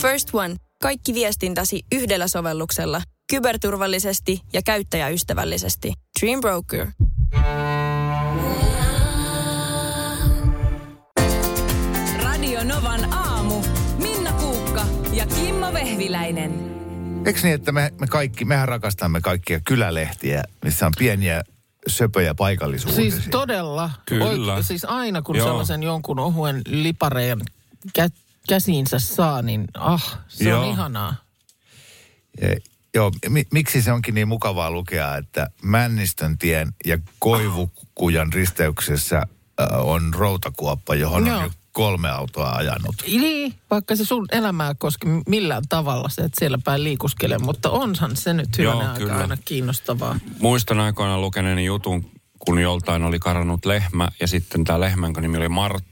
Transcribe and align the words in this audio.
First 0.00 0.28
One. 0.32 0.56
Kaikki 0.82 1.14
viestintäsi 1.14 1.82
yhdellä 1.92 2.28
sovelluksella. 2.28 3.02
Kyberturvallisesti 3.30 4.40
ja 4.52 4.62
käyttäjäystävällisesti. 4.62 5.92
Dream 6.20 6.40
Broker. 6.40 6.86
Radio 12.22 12.64
Novan 12.64 13.12
aamu. 13.12 13.62
Minna 13.98 14.32
Kuukka 14.32 14.86
ja 15.12 15.26
Kimmo 15.26 15.72
Vehviläinen. 15.72 16.70
Eikö 17.26 17.40
niin, 17.42 17.54
että 17.54 17.72
me, 17.72 17.92
me 18.00 18.06
kaikki, 18.06 18.44
mehän 18.44 18.68
rakastamme 18.68 19.20
kaikkia 19.20 19.60
kylälehtiä, 19.64 20.42
missä 20.64 20.86
on 20.86 20.92
pieniä 20.98 21.42
söpöjä 21.86 22.34
paikallisuutisia. 22.34 23.10
Siis 23.10 23.28
todella. 23.30 23.90
Kyllä. 24.06 24.56
Oik- 24.56 24.62
siis 24.62 24.84
aina 24.84 25.22
kun 25.22 25.36
Joo. 25.36 25.46
sellaisen 25.46 25.82
jonkun 25.82 26.18
ohuen 26.18 26.62
lipareen 26.66 27.40
kä- 27.98 28.10
käsiinsä 28.48 28.98
saa, 28.98 29.42
niin 29.42 29.64
ah, 29.74 30.18
se 30.28 30.48
Joo. 30.48 30.62
on 30.62 30.70
ihanaa. 30.70 31.14
Ja, 32.40 32.48
joo, 32.94 33.12
mi, 33.28 33.44
miksi 33.52 33.82
se 33.82 33.92
onkin 33.92 34.14
niin 34.14 34.28
mukavaa 34.28 34.70
lukea, 34.70 35.16
että 35.16 35.50
Männistön 35.62 36.38
tien 36.38 36.72
ja 36.86 36.98
Koivukujan 37.18 38.32
risteyksessä 38.32 39.16
äh, 39.16 39.80
on 39.80 40.14
routakuoppa, 40.14 40.94
johon 40.94 41.26
Joo. 41.26 41.36
on 41.38 41.44
jo 41.44 41.50
kolme 41.72 42.10
autoa 42.10 42.50
ajanut. 42.50 42.94
Niin, 43.06 43.54
vaikka 43.70 43.96
se 43.96 44.04
sun 44.04 44.26
elämää 44.32 44.74
koske 44.78 45.06
millään 45.26 45.62
tavalla 45.68 46.08
se, 46.08 46.22
että 46.22 46.38
siellä 46.38 46.58
päin 46.64 46.84
liikuskele, 46.84 47.38
mutta 47.38 47.70
onhan 47.70 48.16
se 48.16 48.32
nyt 48.32 48.48
Joo, 48.58 48.72
hyvänä 48.72 48.92
aika 48.92 49.04
kyllä. 49.04 49.16
aina 49.16 49.36
kiinnostavaa. 49.44 50.18
Muistan 50.40 50.80
aikoinaan 50.80 51.20
lukeneeni 51.20 51.64
jutun, 51.64 52.10
kun 52.38 52.58
joltain 52.58 53.02
oli 53.02 53.18
karannut 53.18 53.64
lehmä 53.64 54.08
ja 54.20 54.28
sitten 54.28 54.64
tämä 54.64 54.80
lehmän, 54.80 55.12
nimi 55.20 55.36
oli 55.36 55.48
Martta, 55.48 55.89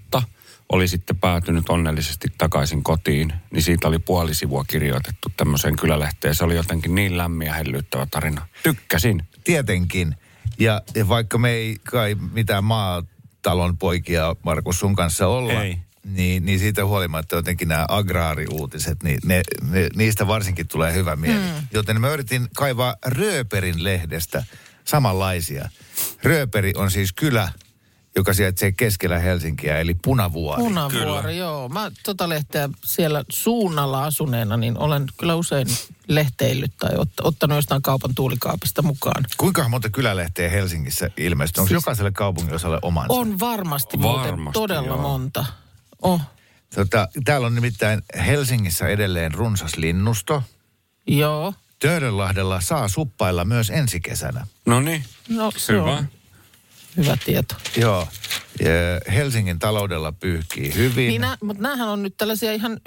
oli 0.73 0.89
sitten 0.89 1.17
päätynyt 1.17 1.69
onnellisesti 1.69 2.29
takaisin 2.39 2.83
kotiin. 2.83 3.33
Niin 3.51 3.63
siitä 3.63 3.89
oli 3.89 3.99
puoli 3.99 4.35
sivua 4.35 4.65
kirjoitettu 4.65 5.29
tämmöiseen 5.37 5.77
kylälehteen. 5.77 6.35
Se 6.35 6.45
oli 6.45 6.57
jotenkin 6.57 6.95
niin 6.95 7.19
lämmin 7.19 7.47
ja 7.47 7.55
hellyttävä 7.55 8.07
tarina. 8.11 8.47
Tykkäsin. 8.63 9.23
Tietenkin. 9.45 10.17
Ja, 10.59 10.83
ja 10.95 11.09
vaikka 11.09 11.39
me 11.39 11.51
ei 11.51 11.77
kai 11.91 12.17
mitään 12.33 12.65
maatalon 12.65 13.79
poikia, 13.79 14.37
Markus, 14.43 14.81
sun 14.81 14.97
kanssa 14.97 15.27
olla, 15.27 15.63
Ei. 15.63 15.79
Niin, 16.05 16.47
niin 16.47 16.59
siitä 16.59 16.85
huolimatta 16.85 17.37
jotenkin 17.37 17.69
nämä 17.69 17.85
agraariuutiset, 17.89 19.03
niin 19.03 19.19
ne, 19.25 19.43
ne, 19.71 19.89
niistä 19.97 20.27
varsinkin 20.27 20.69
tulee 20.69 20.95
hyvä 20.95 21.17
mieli. 21.17 21.39
Mm. 21.39 21.67
Joten 21.73 22.01
mä 22.01 22.11
yritin 22.11 22.49
kaivaa 22.57 22.97
Rööperin 23.07 23.85
lehdestä 23.85 24.45
samanlaisia. 24.85 25.69
Rööperi 26.23 26.73
on 26.77 26.91
siis 26.91 27.13
kylä, 27.13 27.53
joka 28.19 28.35
sijaitsee 28.35 28.73
keskellä 28.73 29.19
Helsinkiä, 29.19 29.79
eli 29.79 29.95
Punavuori. 29.95 30.63
Punavuori, 30.63 31.37
joo. 31.39 31.69
Mä 31.69 31.91
tota 32.05 32.29
lehteä 32.29 32.69
siellä 32.85 33.25
suunnalla 33.29 34.05
asuneena, 34.05 34.57
niin 34.57 34.79
olen 34.79 35.07
kyllä 35.19 35.35
usein 35.35 35.67
lehteillyt 36.09 36.73
tai 36.79 36.91
ot, 36.97 37.09
ottanut 37.23 37.57
jostain 37.57 37.83
kaupan 37.83 38.15
tuulikaapista 38.15 38.83
mukaan. 38.83 39.25
Kuinka 39.37 39.69
monta 39.69 39.91
kylälehteä 39.91 40.51
Helsingissä 40.51 41.11
ilmestyy? 41.17 41.61
Onko 41.61 41.69
Siis- 41.69 41.75
jokaiselle 41.83 42.11
kaupunginosalle 42.13 42.79
omansa? 42.83 43.13
On 43.15 43.41
varmasti 43.41 43.97
muuten 43.97 44.31
Varmasti, 44.31 44.53
todella 44.59 44.87
joo. 44.89 44.99
monta. 45.03 45.45
Oh, 46.03 46.21
Tota, 46.75 47.09
täällä 47.25 47.47
on 47.47 47.55
nimittäin 47.55 48.03
Helsingissä 48.27 48.89
edelleen 48.89 49.35
runsas 49.35 49.77
linnusto. 49.77 50.43
joo. 51.07 51.55
Töölönlahdella 51.79 52.61
saa 52.61 52.89
suppailla 52.89 53.45
myös 53.45 53.71
ensi 53.71 54.01
kesänä. 54.01 54.47
No 54.67 54.81
niin, 54.81 55.05
No 55.29 55.51
se 55.57 55.73
hyvä. 55.73 55.85
on 55.97 56.09
hyvä 56.97 57.17
tieto. 57.25 57.55
Joo. 57.77 58.09
Ja 58.61 59.13
Helsingin 59.15 59.59
taloudella 59.59 60.13
pyyhkii 60.13 60.75
hyvin. 60.75 61.09
Niin 61.09 61.21
nää, 61.21 61.37
mutta 61.43 61.63
näähän 61.63 61.89
on 61.89 62.03
nyt 62.03 62.15
tällaisia 62.17 62.53
ihan 62.53 62.81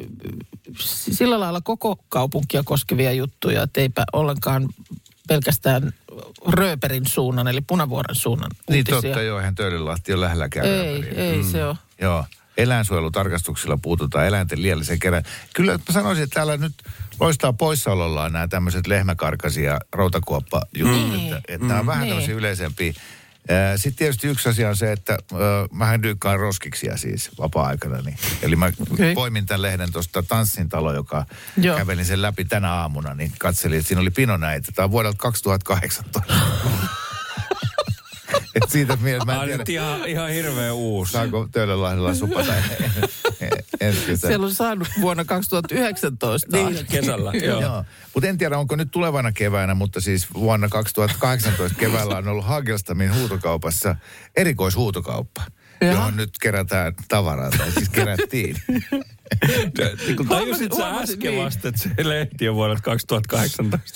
sillä 1.12 1.40
lailla 1.40 1.62
koko 1.62 1.96
kaupunkia 2.10 2.64
koskevia 2.64 3.12
juttuja, 3.12 3.64
että 3.64 3.82
eipä 3.82 4.04
ollenkaan 4.14 4.70
pelkästään 5.28 5.94
Rööperin 6.48 7.06
suunnan, 7.08 7.48
eli 7.48 7.62
Punavuoren 7.62 8.16
suunnan 8.16 8.52
niin 8.70 8.78
uutisia. 8.80 9.02
totta, 9.02 9.22
joo, 9.22 9.40
eihän 9.40 9.56
Töölönlahti 9.56 10.14
ole 10.14 10.22
lähelläkään. 10.25 10.66
Ei, 10.66 11.02
Rööperiin. 11.02 11.20
ei 11.20 11.44
se 11.44 11.66
ole. 11.66 11.75
Joo. 12.02 12.25
Eläinsuojelutarkastuksilla 12.58 13.78
puututaan 13.81 14.28
eläinten 14.28 14.62
liialliseen 14.62 15.00
kerään. 15.00 15.24
Kyllä 15.54 15.72
mä 15.74 15.94
sanoisin, 15.94 16.24
että 16.24 16.34
täällä 16.34 16.58
nyt 16.58 16.74
loistaa 17.20 17.54
poissaolollaan 17.54 18.34
nämä 18.34 18.48
tämmöiset 18.48 18.88
lehmäkarkasi 18.88 19.64
ja 19.64 19.80
routakuoppa-jutut. 19.94 21.09
Mm. 21.09 21.16
Että, 21.16 21.42
että 21.48 21.68
nämä 21.68 21.80
on 21.80 21.86
vähän 21.86 22.02
Niin. 22.02 22.09
tämmöisiä 22.09 22.36
yleisempiä. 22.36 22.94
Sitten 23.75 23.96
tietysti 23.97 24.28
yksi 24.28 24.50
asia 24.50 24.69
on 24.69 24.75
se, 24.75 24.91
että 24.91 25.13
äh, 25.13 25.40
mähän 25.72 26.03
dyykkaan 26.03 26.40
roskiksia 26.40 26.97
siis 26.97 27.29
vapaa-aikana. 27.38 28.02
Niin. 28.02 28.18
Eli 28.41 28.56
mä 28.56 28.72
Okei. 28.91 29.13
poimin 29.13 29.46
tämän 29.46 29.62
lehden 29.62 29.91
tuosta 29.91 30.24
Tanssin 30.24 30.69
talo, 30.69 30.94
joka 30.94 31.25
Joo. 31.57 31.78
kävelin 31.78 32.06
sen 32.06 32.22
läpi 32.22 32.46
tänä 32.46 32.74
aamuna, 32.74 33.13
niin 33.13 33.31
katselin, 33.40 33.78
että 33.78 33.88
siinä 33.88 34.01
oli 34.01 34.12
pino 34.12 34.38
näitä. 34.38 34.72
Tämä 34.75 34.84
on 34.84 34.91
vuodelta 34.91 35.18
2018. 35.18 36.22
Et 38.56 38.69
siitä 38.69 38.97
mielessä 39.01 39.25
mä 39.25 39.34
en 39.34 39.39
tiedä, 39.39 39.57
nyt 39.57 39.69
ihan, 39.69 40.06
ihan 40.06 40.29
hirveä 40.29 40.73
uusi. 40.73 41.12
saako 41.12 41.47
Töölönlahdella 41.51 42.13
supata 42.13 42.53
ensi 43.81 44.00
kesänä. 44.00 44.17
Siellä 44.17 44.45
on 44.45 44.53
saanut 44.53 44.88
vuonna 45.01 45.25
2019. 45.25 46.57
Niin, 46.57 46.85
kesällä. 46.85 47.31
Joo. 47.44 47.62
Joo. 47.62 47.85
Mutta 48.13 48.28
en 48.29 48.38
tiedä, 48.38 48.57
onko 48.57 48.75
nyt 48.75 48.91
tulevana 48.91 49.31
keväänä, 49.31 49.73
mutta 49.73 50.01
siis 50.01 50.34
vuonna 50.34 50.69
2018 50.69 51.79
keväällä 51.79 52.17
on 52.17 52.28
ollut 52.28 52.45
Hagelstamin 52.45 53.16
huutokaupassa 53.16 53.95
erikoishuutokauppa, 54.35 55.41
Jaha. 55.81 55.94
johon 55.94 56.18
nyt 56.18 56.29
kerätään 56.41 56.94
tavaraa, 57.07 57.50
tai 57.50 57.72
siis 57.72 57.89
kerättiin. 57.89 58.56
Niin 60.07 60.18
kun 60.18 60.28
tajusit 60.28 60.73
sä 60.73 60.89
äsken 60.89 61.31
niin. 61.31 61.45
vasta, 61.45 61.68
että 61.68 61.81
se 61.81 61.89
lehti 62.09 62.50
on 62.50 62.56
vuodelta 62.56 62.81
2018. 62.81 63.91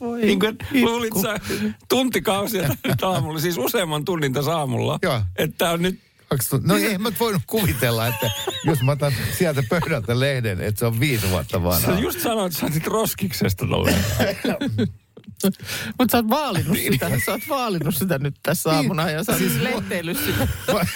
Voi 0.00 0.22
Niin 0.22 0.40
kuin 0.40 0.58
luulit 0.82 1.14
sä 1.22 1.40
tuntikausia 1.88 2.68
aamulla, 3.02 3.40
siis 3.40 3.58
useamman 3.58 4.04
tunnin 4.04 4.32
tässä 4.32 4.56
aamulla. 4.56 4.98
Joo. 5.02 5.20
Että 5.36 5.70
on 5.70 5.82
nyt, 5.82 6.00
2000 6.28 6.68
No 6.68 6.76
ei 6.76 6.98
mä 6.98 7.12
voinut 7.20 7.42
kuvitella, 7.46 8.06
että 8.06 8.30
jos 8.64 8.82
mä 8.82 8.92
otan 8.92 9.12
sieltä 9.38 9.62
pöydältä 9.68 10.20
lehden, 10.20 10.60
että 10.60 10.78
se 10.78 10.86
on 10.86 11.00
viisi 11.00 11.30
vuotta 11.30 11.58
sä 11.58 11.62
vanha. 11.62 12.00
just 12.00 12.20
sanoit, 12.20 12.52
että 12.62 12.78
sä 12.78 12.80
roskiksesta 12.86 13.66
tolleen. 13.66 14.04
Mutta 15.98 16.12
sä 16.12 16.18
oot 16.18 16.28
vaalinut 16.28 16.78
sitä, 16.78 17.10
sä 17.24 17.32
oot 17.32 17.40
vaalinut 17.48 17.94
sitä 17.94 18.18
nyt 18.18 18.34
tässä 18.42 18.70
aamuna 18.70 19.10
ja 19.10 19.24
sä 19.24 19.32
oot 19.32 19.38
siis 19.38 19.60
lehteillyt 19.60 20.18
sitä. 20.18 20.48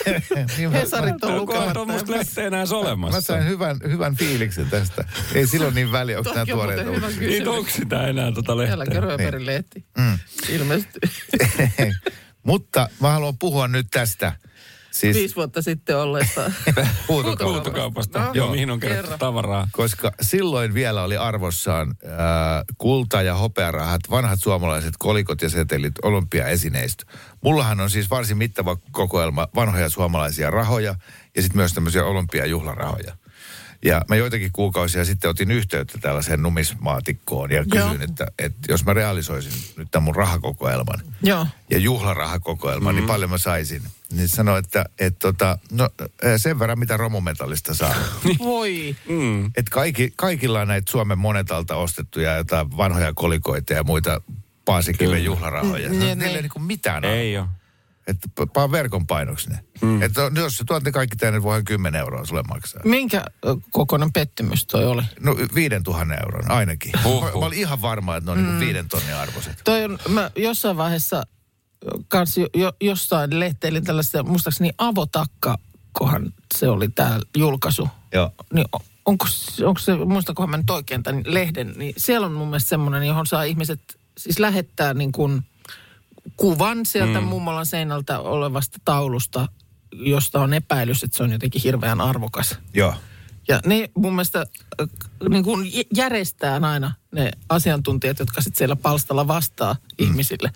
Niin 0.57 0.71
mä- 0.71 0.79
Hesarit 0.79 1.25
on 1.25 1.31
Onko 1.31 1.41
lukematta. 1.41 1.75
tuommoista 1.75 2.13
lehteä 2.13 2.47
enää 2.47 2.65
Mä 2.67 2.77
olemassa? 2.77 3.21
sain 3.21 3.47
hyvän, 3.49 3.77
hyvän 3.89 4.17
fiiliksen 4.17 4.71
tästä. 4.71 5.05
Ei 5.35 5.47
silloin 5.47 5.75
niin 5.75 5.93
väliä, 5.93 6.19
onko 6.19 6.31
nämä 6.31 6.41
on 6.43 6.49
tuoreet 6.49 6.87
kysymys. 6.87 7.19
Niin 7.19 7.49
onko 7.49 7.71
sitä 7.71 8.07
enää 8.07 8.33
tota 8.33 8.57
lehteä? 8.57 8.77
Täälläkin 8.77 9.03
Rööperin 9.03 9.47
lehti. 9.47 9.85
Mm. 9.99 10.19
Ilmeisesti 10.49 10.99
Mutta 12.43 12.89
mä 13.01 13.11
haluan 13.11 13.39
puhua 13.39 13.69
nyt 13.69 13.87
tästä. 13.91 14.33
Siis, 14.91 15.17
viisi 15.17 15.37
vuotta 15.37 15.63
sitten 15.63 15.99
olleesta. 15.99 16.41
huutokaupasta. 17.09 17.45
Huutokaupasta. 17.45 18.19
No, 18.19 18.31
Joo, 18.35 18.51
mihin 18.51 18.71
on 18.71 18.81
kerätty 18.81 19.03
kerro. 19.03 19.19
tavaraa. 19.19 19.69
Koska 19.73 20.13
silloin 20.21 20.75
vielä 20.75 21.03
oli 21.03 21.17
arvossaan 21.17 21.89
äh, 22.05 22.15
kulta- 22.79 23.23
ja 23.23 23.35
hopearahat, 23.35 24.01
vanhat 24.11 24.41
suomalaiset 24.43 24.95
kolikot 24.99 25.43
ja 25.43 25.51
setelit, 25.51 25.95
olympiaesineistö. 26.03 27.05
Mullahan 27.41 27.81
on 27.81 27.91
siis 27.91 28.11
varsin 28.11 28.37
mittava 28.39 28.77
kokoelma 28.91 29.49
vanhoja 29.55 29.89
suomalaisia 29.89 30.51
rahoja 30.51 30.95
ja 31.37 31.43
sitten 31.43 31.59
myös 31.59 31.73
tämmöisiä 31.73 32.05
olympiajuhlarahoja. 32.05 33.17
Ja 33.85 34.03
mä 34.09 34.17
joitakin 34.17 34.53
kuukausia 34.53 35.05
sitten 35.05 35.31
otin 35.31 35.51
yhteyttä 35.51 35.99
tällaiseen 35.99 36.43
numismaatikkoon 36.43 37.51
ja 37.51 37.65
kysyin, 37.71 38.03
että, 38.03 38.27
että 38.39 38.59
jos 38.69 38.85
mä 38.85 38.95
realisoisin 38.95 39.53
nyt 39.77 39.89
tämän 39.91 40.05
mun 40.05 40.17
rahakokoelman, 40.17 41.01
Joo. 41.23 41.47
ja 41.71 41.79
juhlarahakokoelma, 41.79 42.93
mm. 42.93 42.97
niin 42.97 43.07
paljon 43.07 43.31
mä 43.31 43.39
saisin. 43.39 43.83
Niin 44.13 44.29
sanoi, 44.29 44.59
että 44.59 44.85
et 44.99 45.19
tota, 45.19 45.59
no, 45.73 45.89
eh, 46.23 46.33
sen 46.41 46.59
verran 46.59 46.79
mitä 46.79 46.97
romumetallista 46.97 47.75
saa. 47.75 47.95
Voi. 48.39 48.97
Mm. 49.09 49.47
Et 49.57 49.69
kaikki, 49.71 50.13
kaikilla 50.17 50.61
on 50.61 50.69
näitä 50.69 50.91
Suomen 50.91 51.19
monetalta 51.19 51.77
ostettuja 51.77 52.37
jotain 52.37 52.77
vanhoja 52.77 53.13
kolikoita 53.15 53.73
ja 53.73 53.85
muita 53.85 54.21
Paasikiven 54.65 55.25
juhlarahoja. 55.25 55.89
Mm, 55.89 55.95
No, 55.95 56.05
niin, 56.05 56.19
niillä 56.19 56.25
ei 56.25 56.33
niin. 56.33 56.43
niinku 56.43 56.59
mitään 56.59 57.05
Ei 57.05 57.39
ole. 57.39 57.47
Että 58.07 58.29
paa 58.53 58.71
verkon 58.73 59.07
painoksi 59.07 59.51
ne. 59.51 59.59
Mm. 59.83 60.03
Että 60.03 60.23
on- 60.25 60.37
jos 60.37 60.57
sä 60.59 60.65
tuot 60.67 60.85
ne 60.85 60.93
kaikki 60.93 61.17
tänne, 61.17 61.43
voihan 61.43 61.65
10 61.65 62.01
euroa 62.01 62.25
sulle 62.27 62.43
maksaa. 62.43 62.83
Minkä 62.85 63.25
kokoinen 63.71 64.13
pettymys 64.13 64.67
toi 64.67 64.85
oli? 64.87 65.03
No 65.21 65.37
viiden 65.55 65.83
tuhannen 65.83 66.19
euron 66.23 66.51
ainakin. 66.51 66.93
Huhhuh. 67.05 67.25
Mä, 67.35 67.41
mä 67.41 67.47
olin 67.47 67.59
ihan 67.59 67.83
varma, 67.83 68.17
että 68.17 68.27
ne 68.27 68.33
on 68.33 68.39
mm. 68.39 68.45
niinku 68.45 68.61
viiden 68.61 68.89
tonnin 68.89 69.15
arvoiset. 69.15 69.61
Toi 69.65 69.85
on, 69.85 69.99
mä 70.09 70.31
jossain 70.37 70.77
vaiheessa 70.77 71.23
kans 72.09 72.39
jo, 72.39 72.47
jo, 72.55 72.73
jossain 72.81 73.41
lehteilin 73.41 73.85
tällaista, 73.85 74.23
muistaakseni 74.23 74.71
Avotakka-kohan 74.79 76.33
se 76.55 76.69
oli 76.69 76.89
tämä 76.89 77.21
julkaisu. 77.37 77.89
Joo. 78.13 78.31
Niin 78.53 78.67
onko, 79.05 79.27
se- 79.29 79.67
onko 79.67 79.81
se, 79.81 79.95
muistakohan 79.97 80.51
mä 80.51 80.57
nyt 80.57 80.71
oikein 80.71 81.03
tämän 81.03 81.23
lehden, 81.27 81.75
niin 81.77 81.95
siellä 81.97 82.27
on 82.27 82.33
mun 82.33 82.49
mielestä 82.49 82.69
semmoinen, 82.69 83.03
johon 83.03 83.27
saa 83.27 83.43
ihmiset 83.43 83.81
siis 84.19 84.39
lähettää 84.39 84.95
niin 84.95 85.13
kuin 85.13 85.43
kuvan 86.37 86.87
sieltä 86.87 87.21
mm. 87.21 87.27
mummolan 87.27 87.67
seinältä 87.67 88.21
olevasta 88.21 88.79
taulusta 88.85 89.49
josta 89.93 90.41
on 90.41 90.55
epäilys, 90.55 91.03
että 91.03 91.17
se 91.17 91.23
on 91.23 91.33
jotenkin 91.33 91.63
hirveän 91.63 92.01
arvokas. 92.01 92.59
Joo. 92.75 92.95
Ja 93.49 93.61
ne 93.67 93.91
mun 93.95 94.13
mielestä 94.13 94.47
äh, 94.81 94.89
niin 95.29 95.45
kuin 95.45 95.73
jä- 95.73 95.85
järjestää 95.95 96.61
aina 96.63 96.95
ne 97.13 97.31
asiantuntijat, 97.49 98.19
jotka 98.19 98.41
sitten 98.41 98.59
siellä 98.59 98.77
palstalla 98.77 99.29
vastaa 99.29 99.73
mm. 99.73 100.07
ihmisille. 100.07 100.51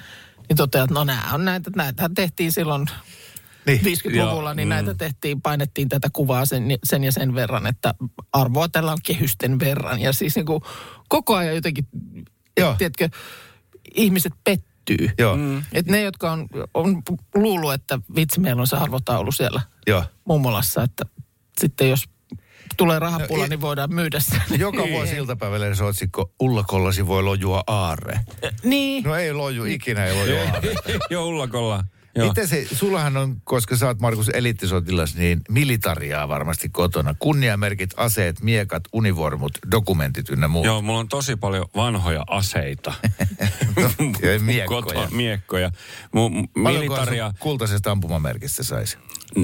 Niin 0.48 0.56
toteaa, 0.56 0.84
että 0.84 0.94
no 0.94 1.04
nämä 1.04 1.30
on 1.32 1.44
näitä, 1.44 1.70
näitä 1.76 2.10
tehtiin 2.14 2.52
silloin 2.52 2.86
Niin. 3.66 3.80
50-luvulla, 3.80 4.50
Joo, 4.50 4.54
niin 4.54 4.68
mm. 4.68 4.70
näitä 4.70 4.94
tehtiin, 4.94 5.42
painettiin 5.42 5.88
tätä 5.88 6.08
kuvaa 6.12 6.46
sen, 6.46 6.64
sen 6.84 7.04
ja 7.04 7.12
sen 7.12 7.34
verran, 7.34 7.66
että 7.66 7.94
arvoa 8.32 8.68
tällä 8.68 8.92
on 8.92 8.98
kehysten 9.02 9.58
verran. 9.58 10.00
Ja 10.00 10.12
siis 10.12 10.36
niin 10.36 10.46
kuin 10.46 10.60
koko 11.08 11.36
ajan 11.36 11.54
jotenkin, 11.54 11.86
Joo. 12.60 12.74
tiedätkö, 12.78 13.08
ihmiset 13.94 14.32
pettyy. 14.44 15.10
Joo. 15.18 15.36
Mm. 15.36 15.62
Että 15.72 15.92
ne, 15.92 16.00
jotka 16.00 16.32
on, 16.32 16.48
on 16.74 17.02
luullut, 17.34 17.72
että 17.72 17.98
vitsi, 18.16 18.40
meillä 18.40 18.60
on 18.60 18.66
se 18.66 18.76
arvotaulu 18.76 19.32
siellä 19.32 19.60
Joo. 19.86 20.04
mummolassa, 20.24 20.82
että 20.82 21.04
sitten 21.60 21.90
jos 21.90 22.04
tulee 22.76 22.98
rahapula, 22.98 23.38
No, 23.38 23.44
i- 23.44 23.48
niin 23.48 23.60
voidaan 23.60 23.94
myydä 23.94 24.20
se. 24.20 24.36
Joka 24.58 24.82
vuosi 24.90 25.16
iltapäivällä 25.16 25.74
se 25.74 25.84
otsikko, 25.84 26.32
ullakollasi 26.40 27.06
voi 27.06 27.22
lojua 27.22 27.64
aarre. 27.66 28.20
Niin. 28.64 29.04
No 29.04 29.14
ei 29.14 29.32
loju, 29.32 29.64
ikinä 29.64 30.04
ei 30.06 30.14
loju 30.14 30.36
aarre. 30.52 30.74
Joo, 31.10 31.26
ullakolla. 31.26 31.84
Joo. 32.16 32.28
Miten 32.28 32.48
se, 32.48 32.66
sullahan 32.72 33.16
on, 33.16 33.36
koska 33.44 33.76
sä 33.76 33.86
oot 33.86 34.00
Markus 34.00 34.28
eliittisotilas, 34.28 35.14
niin 35.14 35.40
militariaa 35.50 36.28
varmasti 36.28 36.68
kotona. 36.68 37.14
Kunniamerkit, 37.18 37.90
aseet, 37.96 38.40
miekat, 38.42 38.82
univormut, 38.92 39.52
dokumentit 39.70 40.28
ynnä 40.28 40.48
muut. 40.48 40.66
Joo, 40.66 40.82
mulla 40.82 40.98
on 40.98 41.08
tosi 41.08 41.36
paljon 41.36 41.64
vanhoja 41.76 42.24
aseita. 42.26 42.92
ja 44.22 44.40
miekkoja. 44.40 44.82
Koto, 44.82 45.08
miekkoja. 45.10 45.70
Mu, 46.12 46.30
militaria, 46.56 47.32
kultaisesta 47.38 47.90
ampumamerkistä 47.90 48.62
saisi? 48.62 48.98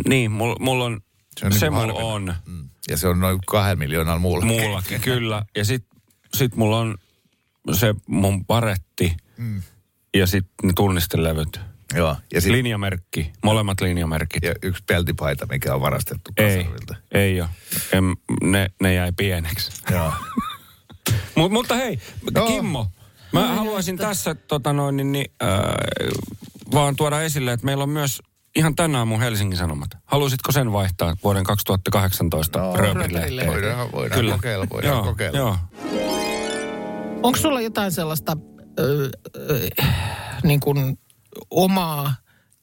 niin, 0.08 0.30
mulla 0.30 0.56
mul 0.60 0.80
on, 0.80 1.00
Se 1.40 1.46
on 1.46 1.52
se, 1.52 1.70
niinku 1.70 1.80
mulla 1.92 2.12
on 2.14 2.34
Mm. 2.46 2.68
Ja 2.88 2.96
se 2.96 3.08
on 3.08 3.20
noin 3.20 3.38
kahden 3.46 3.78
miljoonalla 3.78 4.18
muulla. 4.20 4.44
muullakin, 4.46 5.00
kyllä. 5.10 5.44
Ja 5.56 5.64
sit, 5.64 5.84
sit 6.34 6.56
mulla 6.56 6.78
on 6.78 6.98
se 7.72 7.94
mun 8.06 8.44
paretti 8.44 9.16
Mm. 9.36 9.62
ja 10.14 10.26
sitten 10.26 10.52
ne 10.68 10.72
tunnistelevyt. 10.76 11.60
Joo. 11.94 12.16
Ja, 12.32 12.40
sit, 12.40 12.52
Linjamerkki, 12.52 13.32
molemmat 13.44 13.80
linjamerkit. 13.80 14.42
ja 14.42 14.54
yksi 14.62 14.82
peltipaita, 14.86 15.46
mikä 15.46 15.74
on 15.74 15.80
varastettu 15.80 16.30
Ei, 16.36 16.56
kasarvilta. 16.58 16.94
ei 17.12 17.40
ole. 17.40 17.48
En, 17.92 18.04
ne, 18.50 18.70
ne 18.82 18.94
jäi 18.94 19.12
pieneksi. 19.16 19.70
Joo. 19.90 20.12
Mut, 21.36 21.52
mutta 21.52 21.74
hei, 21.74 21.98
Joo. 22.34 22.46
Kimmo, 22.46 22.90
mä 23.32 23.54
haluaisin 23.54 23.96
tässä 23.96 24.34
tota 24.34 24.72
noin, 24.72 24.96
niin, 24.96 25.12
niin, 25.12 25.30
äh, 25.42 25.48
vaan 26.74 26.96
tuoda 26.96 27.22
esille, 27.22 27.52
että 27.52 27.66
meillä 27.66 27.82
on 27.82 27.90
myös 27.90 28.22
ihan 28.56 28.76
tänään 28.76 29.08
mun 29.08 29.20
Helsingin 29.20 29.58
Sanomat. 29.58 29.88
Haluaisitko 30.04 30.52
sen 30.52 30.72
vaihtaa 30.72 31.16
vuoden 31.24 31.44
2018 31.44 32.58
No, 32.58 32.76
Rööprilehteen. 32.76 33.46
Voidaan, 33.46 33.92
voidaan 33.92 34.20
Kyllä. 34.20 34.34
kokeilla, 34.34 34.66
voidaan 34.70 34.94
joo, 34.94 35.04
kokeilla. 35.04 35.38
Joo. 35.38 35.56
Onko 37.22 37.38
sulla 37.38 37.60
jotain 37.60 37.92
sellaista 37.92 38.36
ö, 38.78 39.10
ö, 39.36 39.68
niin 40.42 40.60
kuin 40.60 40.98
omaa 41.50 42.14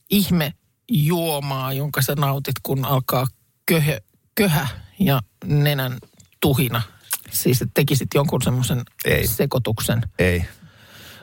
ihmejuomaa, 0.10 1.74
jonka 1.74 2.02
sä 2.02 2.16
nautit, 2.16 2.56
kun 2.64 2.86
alkaa 2.86 3.28
köhö, 3.66 4.00
köhä 4.36 4.68
ja 5.00 5.22
nenän 5.46 5.98
tuhina? 6.42 6.82
Siis 7.32 7.62
että 7.62 7.72
tekisit 7.74 8.08
jonkun 8.16 8.42
semmoisen 8.42 8.82
Ei. 9.06 9.28
sekoituksen. 9.28 10.02
Ei. 10.20 10.46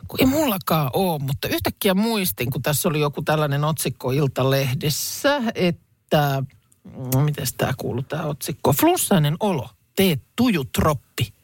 Kun 0.09 0.21
ei 0.21 0.27
mullakaan 0.27 0.91
ole, 0.93 1.19
mutta 1.19 1.49
yhtäkkiä 1.49 1.95
muistin, 1.95 2.51
kun 2.51 2.63
tässä 2.63 2.89
oli 2.89 3.01
joku 3.01 3.23
tällainen 3.23 3.65
otsikko 3.65 4.11
Iltalehdessä, 4.11 5.43
että, 5.55 6.43
miten 7.25 7.47
tämä 7.57 7.73
kuuluu 7.79 8.03
tämä 8.03 8.23
otsikko, 8.23 8.73
flussainen 8.73 9.37
olo, 9.41 9.69
tee 9.97 10.19
tujutroppi. 10.37 11.35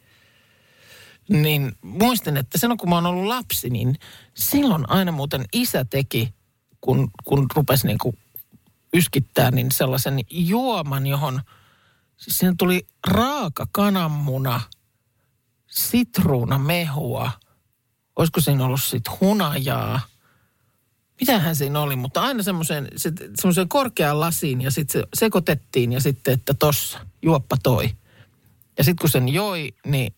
Niin 1.28 1.72
muistin, 1.82 2.36
että 2.36 2.58
silloin 2.58 2.78
kun 2.78 2.88
mä 2.88 2.94
oon 2.94 3.06
ollut 3.06 3.26
lapsi, 3.26 3.70
niin 3.70 3.98
silloin 4.34 4.90
aina 4.90 5.12
muuten 5.12 5.44
isä 5.52 5.84
teki, 5.84 6.34
kun, 6.80 7.10
kun 7.24 7.46
rupesi 7.54 7.86
niin 7.86 7.98
kuin 7.98 8.18
yskittää, 8.94 9.50
niin 9.50 9.72
sellaisen 9.72 10.20
juoman, 10.30 11.06
johon, 11.06 11.40
siis 12.16 12.38
siinä 12.38 12.54
tuli 12.58 12.86
raaka 13.06 13.66
kananmuna, 13.72 14.60
sitruunamehua, 15.66 17.30
olisiko 18.20 18.40
siinä 18.40 18.64
ollut 18.64 18.82
sitten 18.82 19.12
hunajaa, 19.20 20.00
mitähän 21.20 21.56
siinä 21.56 21.81
oli, 21.81 21.96
mutta 21.96 22.22
aina 22.22 22.43
semmoiseen, 22.43 22.88
se, 22.96 23.12
semmoiseen 23.34 23.69
korkeaan 23.69 24.20
lasiin 24.20 24.61
ja 24.61 24.70
sitten 24.70 25.02
se 25.02 25.08
sekoitettiin 25.14 25.93
ja 25.93 26.00
sitten, 26.00 26.34
että 26.34 26.55
tossa, 26.55 27.06
juoppa 27.22 27.56
toi. 27.62 27.90
Ja 28.78 28.84
sitten 28.84 29.00
kun 29.00 29.11
sen 29.11 29.28
joi, 29.28 29.75
niin 29.87 30.14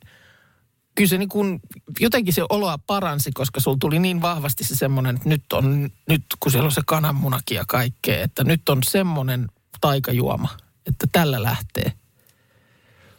kyllä 0.94 1.08
se 1.08 1.18
niin 1.18 1.28
kun, 1.28 1.60
jotenkin 2.00 2.34
se 2.34 2.42
oloa 2.48 2.78
paransi, 2.78 3.30
koska 3.32 3.60
sulla 3.60 3.76
tuli 3.80 3.98
niin 3.98 4.22
vahvasti 4.22 4.64
se 4.64 4.74
semmoinen, 4.76 5.16
että 5.16 5.28
nyt 5.28 5.52
on, 5.52 5.90
nyt 6.08 6.24
kun 6.40 6.52
siellä 6.52 6.66
on 6.66 6.72
se 6.72 6.82
kananmunakin 6.86 7.54
ja 7.56 7.64
kaikkea, 7.68 8.24
että 8.24 8.44
nyt 8.44 8.68
on 8.68 8.82
semmoinen 8.82 9.48
taikajuoma, 9.80 10.48
että 10.86 11.06
tällä 11.12 11.42
lähtee. 11.42 11.92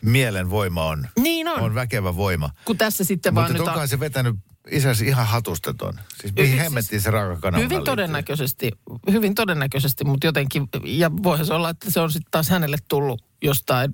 Mielen 0.02 0.50
voima 0.50 0.86
on, 0.86 1.08
Niin 1.20 1.48
on. 1.48 1.60
on 1.60 1.76
väkevä 1.76 2.16
voima. 2.16 2.50
Kun 2.66 2.78
tässä 2.78 3.04
sitten 3.04 3.36
vaan 3.36 3.46
Mutta 3.46 3.58
nyt... 3.58 3.68
onkohan 3.68 3.88
se 3.88 4.00
vetänyt 4.00 4.36
isäsi 4.72 5.08
ihan 5.08 5.28
hatusta 5.28 5.74
ton? 5.74 6.00
Siis 6.22 6.36
mihin 6.36 6.58
hemmettiin 6.58 7.02
se 7.02 7.12
raakakana? 7.12 7.58
Hyvin 7.58 7.84
todennäköisesti, 7.84 8.72
hyvin 9.12 9.36
todennäköisesti, 9.36 10.04
mutta 10.04 10.28
jotenkin, 10.28 10.68
ja 10.84 11.12
voihan 11.24 11.46
se 11.46 11.54
olla, 11.54 11.70
että 11.70 11.92
se 11.92 12.00
on 12.00 12.12
sitten 12.12 12.32
taas 12.32 12.50
hänelle 12.50 12.78
tullut 12.88 13.26
jostain 13.42 13.94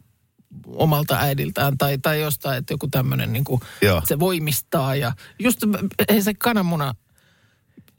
omalta 0.68 1.18
äidiltään 1.20 1.78
tai, 1.78 1.98
tai 1.98 2.22
jostain, 2.22 2.58
että 2.58 2.74
joku 2.74 2.88
tämmöinen 2.88 3.34
niin 3.34 3.44
kuin, 3.44 3.62
se 4.04 4.20
voimistaa 4.20 4.96
ja 4.96 5.12
just 5.40 5.60
ei 6.08 6.22
se 6.22 6.34
kananmuna, 6.34 6.96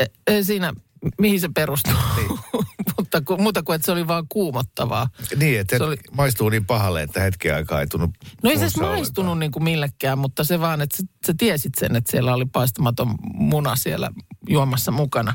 e- 0.01 0.07
ei 0.27 0.45
siinä, 0.45 0.73
mihin 1.20 1.41
se 1.41 1.49
perustuu, 1.55 1.93
Niin. 2.17 2.29
mutta 2.99 3.20
ku, 3.20 3.37
muuta 3.37 3.62
kuin, 3.62 3.75
että 3.76 3.87
se 3.87 3.93
oli 3.93 4.06
vaan 4.08 4.25
kuumottavaa. 4.29 5.08
Niin, 5.37 5.61
että 5.61 5.79
Se 5.79 5.85
oli- 5.85 5.97
maistuu 6.12 6.49
niin 6.49 6.67
pahalle, 6.67 7.02
että 7.02 7.20
hetken 7.20 7.55
aikaa 7.55 7.81
ei 7.81 7.87
tunnu 7.87 8.12
No 8.43 8.50
ei 8.50 8.58
se 8.58 8.81
maistunut 8.81 9.38
niin 9.38 9.50
kuin 9.52 9.64
millekään, 9.64 10.19
mutta 10.19 10.44
se 10.44 10.61
vaan, 10.61 10.81
että 10.81 10.97
sä, 10.97 11.02
sä 11.26 11.35
tiesit 11.38 11.73
sen, 11.81 11.97
että 11.97 12.11
siellä 12.11 12.35
oli 12.35 12.47
paistamaton 12.47 13.14
muna 13.35 13.76
siellä 13.76 14.11
juomassa 14.49 14.91
mukana. 14.91 15.35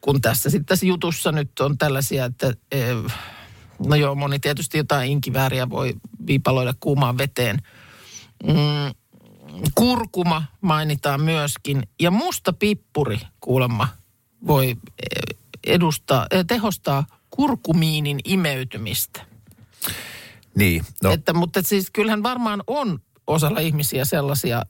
Kun 0.00 0.20
tässä 0.20 0.50
sitten 0.50 0.66
tässä 0.66 0.86
jutussa 0.86 1.32
nyt 1.32 1.60
on 1.60 1.78
tällaisia, 1.78 2.24
että 2.24 2.54
eh, 2.72 2.96
no 3.86 3.96
joo, 3.96 4.14
moni 4.14 4.38
tietysti 4.38 4.78
jotain 4.78 5.10
inkivääriä 5.10 5.70
voi 5.70 5.94
viipaloida 6.26 6.74
kuumaan 6.80 7.18
veteen. 7.18 7.58
Mm, 8.46 8.94
kurkuma 9.74 10.44
mainitaan 10.60 11.20
myöskin 11.20 11.82
ja 12.00 12.10
musta 12.10 12.52
pippuri 12.52 13.18
kuulemma 13.40 13.88
voi 14.46 14.70
eh, 14.70 15.38
edustaa, 15.66 16.26
eh, 16.30 16.44
tehostaa 16.46 17.06
kurkumiinin 17.30 18.20
imeytymistä. 18.24 19.26
Niin, 20.54 20.84
no 21.02 21.10
Että, 21.10 21.32
mutta 21.32 21.62
siis 21.62 21.90
kyllähän 21.92 22.22
varmaan 22.22 22.62
on 22.66 22.98
osalla 23.26 23.60
ihmisiä 23.60 24.04
sellaisia 24.04 24.62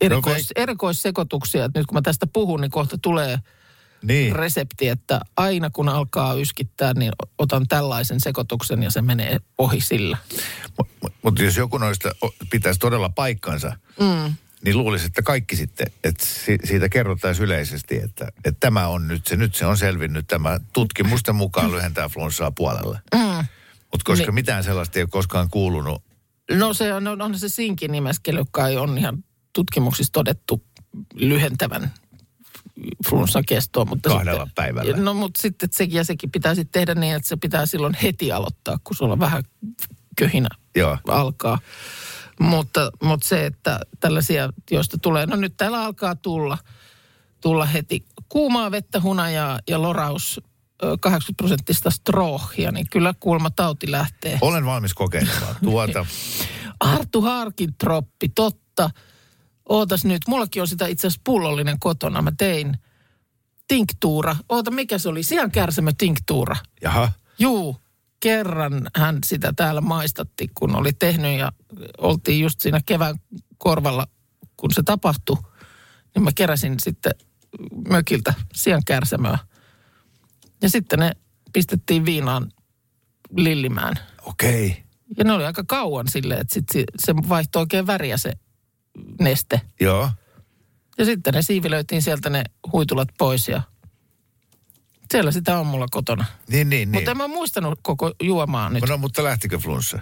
erikois, 0.00 0.42
veik- 0.42 0.62
erikoissekoituksia, 0.62 1.64
että 1.64 1.80
nyt 1.80 1.86
kun 1.86 1.96
mä 1.96 2.02
tästä 2.02 2.26
puhun, 2.26 2.60
niin 2.60 2.70
kohta 2.70 2.98
tulee 3.02 3.38
niin. 4.02 4.36
resepti, 4.36 4.88
että 4.88 5.20
aina 5.36 5.70
kun 5.70 5.88
alkaa 5.88 6.34
yskittää, 6.34 6.92
niin 6.94 7.12
otan 7.38 7.66
tällaisen 7.68 8.20
sekoituksen 8.20 8.82
ja 8.82 8.90
se 8.90 9.02
menee 9.02 9.38
ohi 9.58 9.80
sillä. 9.80 10.18
Mutta 10.78 11.10
mut 11.22 11.38
jos 11.38 11.56
joku 11.56 11.78
noista 11.78 12.10
pitäisi 12.50 12.80
todella 12.80 13.08
paikkansa, 13.08 13.76
mm. 14.00 14.34
Niin 14.66 14.78
luulisi, 14.78 15.06
että 15.06 15.22
kaikki 15.22 15.56
sitten, 15.56 15.86
että 16.04 16.26
si- 16.26 16.58
siitä 16.64 16.88
kerrotaan 16.88 17.34
yleisesti, 17.40 17.96
että, 17.96 18.28
että 18.44 18.60
tämä 18.60 18.88
on 18.88 19.08
nyt 19.08 19.26
se, 19.26 19.36
nyt 19.36 19.54
se 19.54 19.66
on 19.66 19.76
selvinnyt, 19.78 20.26
tämä 20.26 20.60
tutkimusten 20.72 21.34
mukaan 21.34 21.70
lyhentää 21.72 22.08
flunssaa 22.08 22.50
puolelle. 22.50 23.00
Mm. 23.14 23.20
Mutta 23.92 24.04
koska 24.04 24.26
Niin. 24.26 24.34
mitään 24.34 24.64
sellaista 24.64 24.98
ei 24.98 25.02
ole 25.02 25.08
koskaan 25.12 25.50
kuulunut, 25.50 26.02
No 26.50 26.74
se 26.74 26.94
on, 26.94 27.06
on, 27.06 27.22
on 27.22 27.38
se 27.38 27.48
sinkin 27.48 27.92
nimeskely, 27.92 28.38
joka 28.38 28.68
ei 28.68 28.76
on 28.76 28.98
ihan 28.98 29.24
tutkimuksissa 29.52 30.12
todettu 30.12 30.64
lyhentävän 31.14 31.90
flunssan 33.08 33.44
kestoa. 33.48 33.84
Mutta 33.84 34.08
Kahdella 34.08 34.44
sitten, 34.44 34.54
päivällä. 34.54 34.96
No 34.96 35.14
mutta 35.14 35.42
sitten 35.42 35.68
sekin 35.72 35.96
ja 35.96 36.04
sekin 36.04 36.30
pitää 36.30 36.54
sitten 36.54 36.80
tehdä 36.80 37.00
niin, 37.00 37.16
että 37.16 37.28
se 37.28 37.36
pitää 37.36 37.66
silloin 37.66 37.96
heti 38.02 38.32
aloittaa, 38.32 38.78
kun 38.84 38.96
sulla 38.96 39.18
vähän 39.18 39.42
köhinä 40.16 40.48
joo, 40.76 40.98
alkaa. 41.08 41.58
Mutta, 42.40 42.90
mutta 43.02 43.28
se, 43.28 43.46
että 43.46 43.80
tällaisia, 44.00 44.52
joista 44.70 44.98
tulee, 45.02 45.26
no 45.26 45.36
nyt 45.36 45.54
täällä 45.56 45.84
alkaa 45.84 46.14
tulla, 46.14 46.58
tulla 47.40 47.66
heti 47.66 48.06
kuumaa 48.28 48.70
vettä, 48.70 49.00
hunajaa 49.00 49.58
ja 49.68 49.82
loraus 49.82 50.40
ö, 50.82 50.96
80 51.00 51.36
prosenttista 51.36 51.90
strohia, 51.90 52.72
niin 52.72 52.86
kyllä 52.90 53.14
kuulma 53.20 53.50
tauti 53.50 53.90
lähtee. 53.90 54.38
olen 54.40 54.66
valmis 54.66 54.94
kokeilemaan 54.94 55.56
tuota. 55.64 56.06
Artu 56.80 57.20
Harkintroppi, 57.20 58.28
totta. 58.28 58.90
Ootas 59.68 60.04
nyt, 60.04 60.22
mullakin 60.28 60.62
on 60.62 60.68
sitä 60.68 60.86
itse 60.86 61.06
asiassa 61.06 61.20
pullollinen 61.24 61.80
kotona. 61.80 62.22
Mä 62.22 62.32
tein 62.38 62.76
tinktuura. 63.68 64.36
Oota, 64.48 64.70
mikä 64.70 64.98
se 64.98 65.08
oli? 65.08 65.22
Sian 65.22 65.50
kärsämö 65.50 65.92
tinktuura. 65.98 66.56
Jaha. 66.82 67.12
Juu, 67.38 67.76
kerran 68.20 68.86
hän 68.96 69.18
sitä 69.24 69.52
täällä 69.56 69.80
maistatti, 69.80 70.50
kun 70.54 70.76
oli 70.76 70.92
tehnyt 70.92 71.38
ja 71.38 71.52
oltiin 71.98 72.40
just 72.40 72.60
siinä 72.60 72.80
kevään 72.86 73.16
korvalla, 73.58 74.06
kun 74.56 74.70
se 74.72 74.82
tapahtui. 74.82 75.36
Niin 76.14 76.22
mä 76.22 76.30
keräsin 76.34 76.74
sitten 76.80 77.12
mökiltä 77.88 78.34
sian 78.54 78.82
kärsämöä. 78.86 79.38
Ja 80.62 80.70
sitten 80.70 80.98
ne 80.98 81.12
pistettiin 81.52 82.04
viinaan 82.04 82.52
lillimään. 83.36 83.94
Okei. 84.22 84.66
Okay. 84.66 84.82
Ja 85.18 85.24
ne 85.24 85.32
oli 85.32 85.44
aika 85.44 85.64
kauan 85.66 86.08
silleen, 86.08 86.40
että 86.40 86.54
sit 86.54 86.88
se- 86.98 87.16
vaihtoi 87.16 87.60
oikein 87.60 87.86
väriä 87.86 88.16
se 88.16 88.32
neste. 89.20 89.60
Joo. 89.80 90.10
Ja 90.98 91.04
sitten 91.04 91.34
ne 91.34 91.42
siivilöitiin 91.42 92.02
sieltä 92.02 92.30
ne 92.30 92.44
huitulat 92.72 93.08
pois 93.18 93.48
ja 93.48 93.62
siellä 95.12 95.32
sitä 95.32 95.58
on 95.58 95.66
mulla 95.66 95.86
kotona. 95.90 96.24
Niin, 96.48 96.70
niin, 96.70 96.70
niin. 96.70 96.88
Mutta 96.98 97.10
en 97.10 97.16
mä 97.16 97.28
muistanut 97.28 97.78
koko 97.82 98.12
juomaa 98.22 98.70
nyt. 98.70 98.88
No, 98.88 98.98
mutta 98.98 99.24
lähtikö 99.24 99.58
flunssa? 99.58 99.96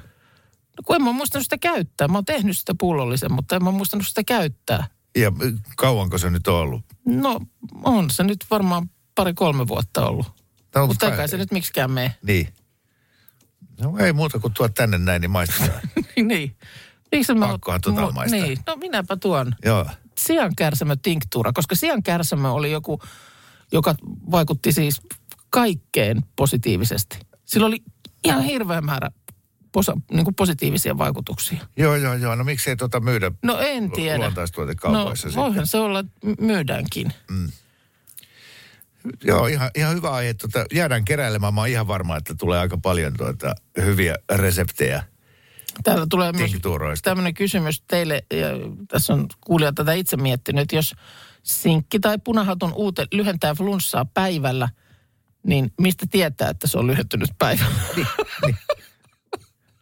No, 0.77 0.83
kun 0.87 0.97
en 0.97 1.03
mä 1.03 1.13
muistanut 1.13 1.45
sitä 1.45 1.59
käyttää. 1.59 2.09
Mä 2.09 2.19
oon 2.19 2.25
tehnyt 2.25 2.59
sitä 2.59 2.75
pullollisen, 2.81 3.33
mutta 3.33 3.57
en 3.57 3.65
mä 3.65 3.71
muistanut 3.71 4.07
sitä 4.07 4.25
käyttää. 4.25 4.87
Ja 5.17 5.33
kauanko 5.77 6.19
se 6.19 6.31
nyt 6.31 6.49
on 6.49 6.55
ollut? 6.55 6.83
No 7.07 7.41
on 7.85 8.11
se 8.11 8.25
nyt 8.25 8.45
varmaan 8.51 8.91
pari-kolme 9.15 9.69
vuotta 9.69 10.07
ollut. 10.07 10.27
No, 10.75 10.87
Mutta 10.87 11.11
kai- 11.11 11.29
se 11.29 11.37
nyt 11.37 11.53
miksikään 11.53 11.91
mene. 11.91 12.15
Niin. 12.23 12.49
No 13.81 13.99
ei 13.99 14.13
muuta 14.13 14.39
kuin 14.39 14.55
tuo 14.55 14.69
tänne 14.69 14.99
näin, 14.99 15.21
niin 15.21 15.31
maistetaan. 15.31 15.81
niin. 16.23 16.57
Miksi 17.13 17.35
mä... 17.35 17.47
Pakkohan 17.47 17.81
tota 17.81 18.07
mu- 18.09 18.13
maistaa. 18.13 18.41
Niin, 18.41 18.59
no 18.67 18.77
minäpä 18.77 19.17
tuon. 19.17 19.55
Joo. 19.65 19.87
Sian 20.19 20.53
kärsämö 20.57 20.97
tinktuura, 21.03 21.53
koska 21.53 21.75
sian 21.75 22.03
kärsämö 22.03 22.51
oli 22.51 22.73
joku, 22.73 23.01
joka 23.73 23.95
vaikutti 24.31 24.73
siis 24.73 25.01
kaikkeen 25.51 26.23
positiivisesti. 26.37 27.19
Sillä 27.45 27.67
oli 27.67 27.83
ihan 28.25 28.43
hirveä 28.43 28.81
määrä 28.81 29.11
posa, 29.73 29.97
niin 30.13 30.25
kuin 30.25 30.35
positiivisia 30.35 30.99
vaikutuksia. 30.99 31.67
Joo, 31.77 31.97
joo, 31.97 32.15
joo. 32.15 32.35
No 32.35 32.45
miksei 32.45 32.77
tuota 32.77 33.01
myydä 33.01 33.33
No 33.43 33.59
en 33.59 33.91
tiedä. 33.91 34.19
luontaistuotekaupoissa 34.19 35.27
no, 35.27 35.31
sitten? 35.31 35.43
voihan 35.43 35.67
se 35.67 35.79
olla, 35.79 36.05
myydäänkin. 36.41 37.13
Joo, 39.25 39.47
ihan, 39.47 39.71
ihan 39.75 39.97
hyvä 39.97 40.11
aihe. 40.11 40.35
Tuota, 40.35 40.67
jäädään 40.73 41.05
keräilemään. 41.05 41.55
Mä 41.55 41.61
oon 41.61 41.69
ihan 41.69 41.89
varma, 41.89 42.17
että 42.17 42.35
tulee 42.35 42.59
aika 42.59 42.79
paljon 42.79 43.13
tuota, 43.17 43.55
hyviä 43.77 44.15
reseptejä. 44.33 45.05
Täällä 45.85 46.07
tulee 46.11 46.33
myös 46.33 46.53
tämmöinen 47.03 47.35
kysymys 47.35 47.83
teille, 47.89 48.25
ja 48.31 48.49
tässä 48.89 49.13
on 49.15 49.27
kuulija 49.41 49.73
tätä 49.73 49.93
itse 49.93 50.17
miettinyt, 50.17 50.73
jos 50.73 50.95
sinkki 51.45 52.01
tai 52.01 52.19
punahatun 52.19 52.73
uute 52.75 53.07
lyhentää 53.13 53.55
flunssaa 53.55 54.05
päivällä, 54.05 54.69
niin 55.47 55.73
mistä 55.81 56.07
tietää, 56.11 56.51
että 56.51 56.67
se 56.67 56.79
on 56.79 56.87
lyhentynyt 56.87 57.31
päivällä? 57.39 57.79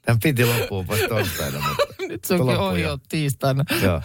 Tämän 0.03 0.21
piti 0.23 0.45
loppuun 0.45 0.89
vasta 0.89 1.09
torstaina, 1.09 1.69
mutta 1.69 1.85
Nyt 2.09 2.25
se 2.25 2.35
onkin 2.35 2.57
ohi 2.57 2.83
jo. 2.83 2.89
jo 2.91 2.99
tiistaina. 3.09 3.65
Joo, 3.83 4.03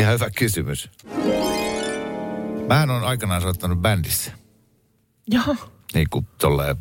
ihan 0.00 0.14
hyvä 0.14 0.30
kysymys. 0.30 0.90
Mähän 2.68 2.90
on 2.90 3.04
aikanaan 3.04 3.42
soittanut 3.42 3.78
bändissä. 3.78 4.32
Jaha, 5.30 5.56
Niin 5.94 6.06
kuin 6.10 6.26
tolleen 6.40 6.76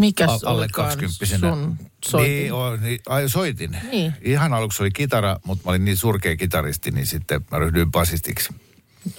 mikäs 0.00 0.30
a- 0.30 0.50
alle 0.50 0.60
olikaan 0.62 0.88
20 0.88 1.26
sun 1.38 1.78
soitin? 2.04 2.32
Niin, 2.32 2.52
o, 2.52 2.76
niin, 2.76 3.00
ai, 3.08 3.28
soitin. 3.28 3.78
Niin. 3.92 4.14
Ihan 4.20 4.54
aluksi 4.54 4.82
oli 4.82 4.90
kitara, 4.90 5.36
mutta 5.44 5.64
mä 5.64 5.70
olin 5.70 5.84
niin 5.84 5.96
surkea 5.96 6.36
kitaristi, 6.36 6.90
niin 6.90 7.06
sitten 7.06 7.44
mä 7.50 7.58
ryhdyin 7.58 7.90
basistiksi. 7.90 8.54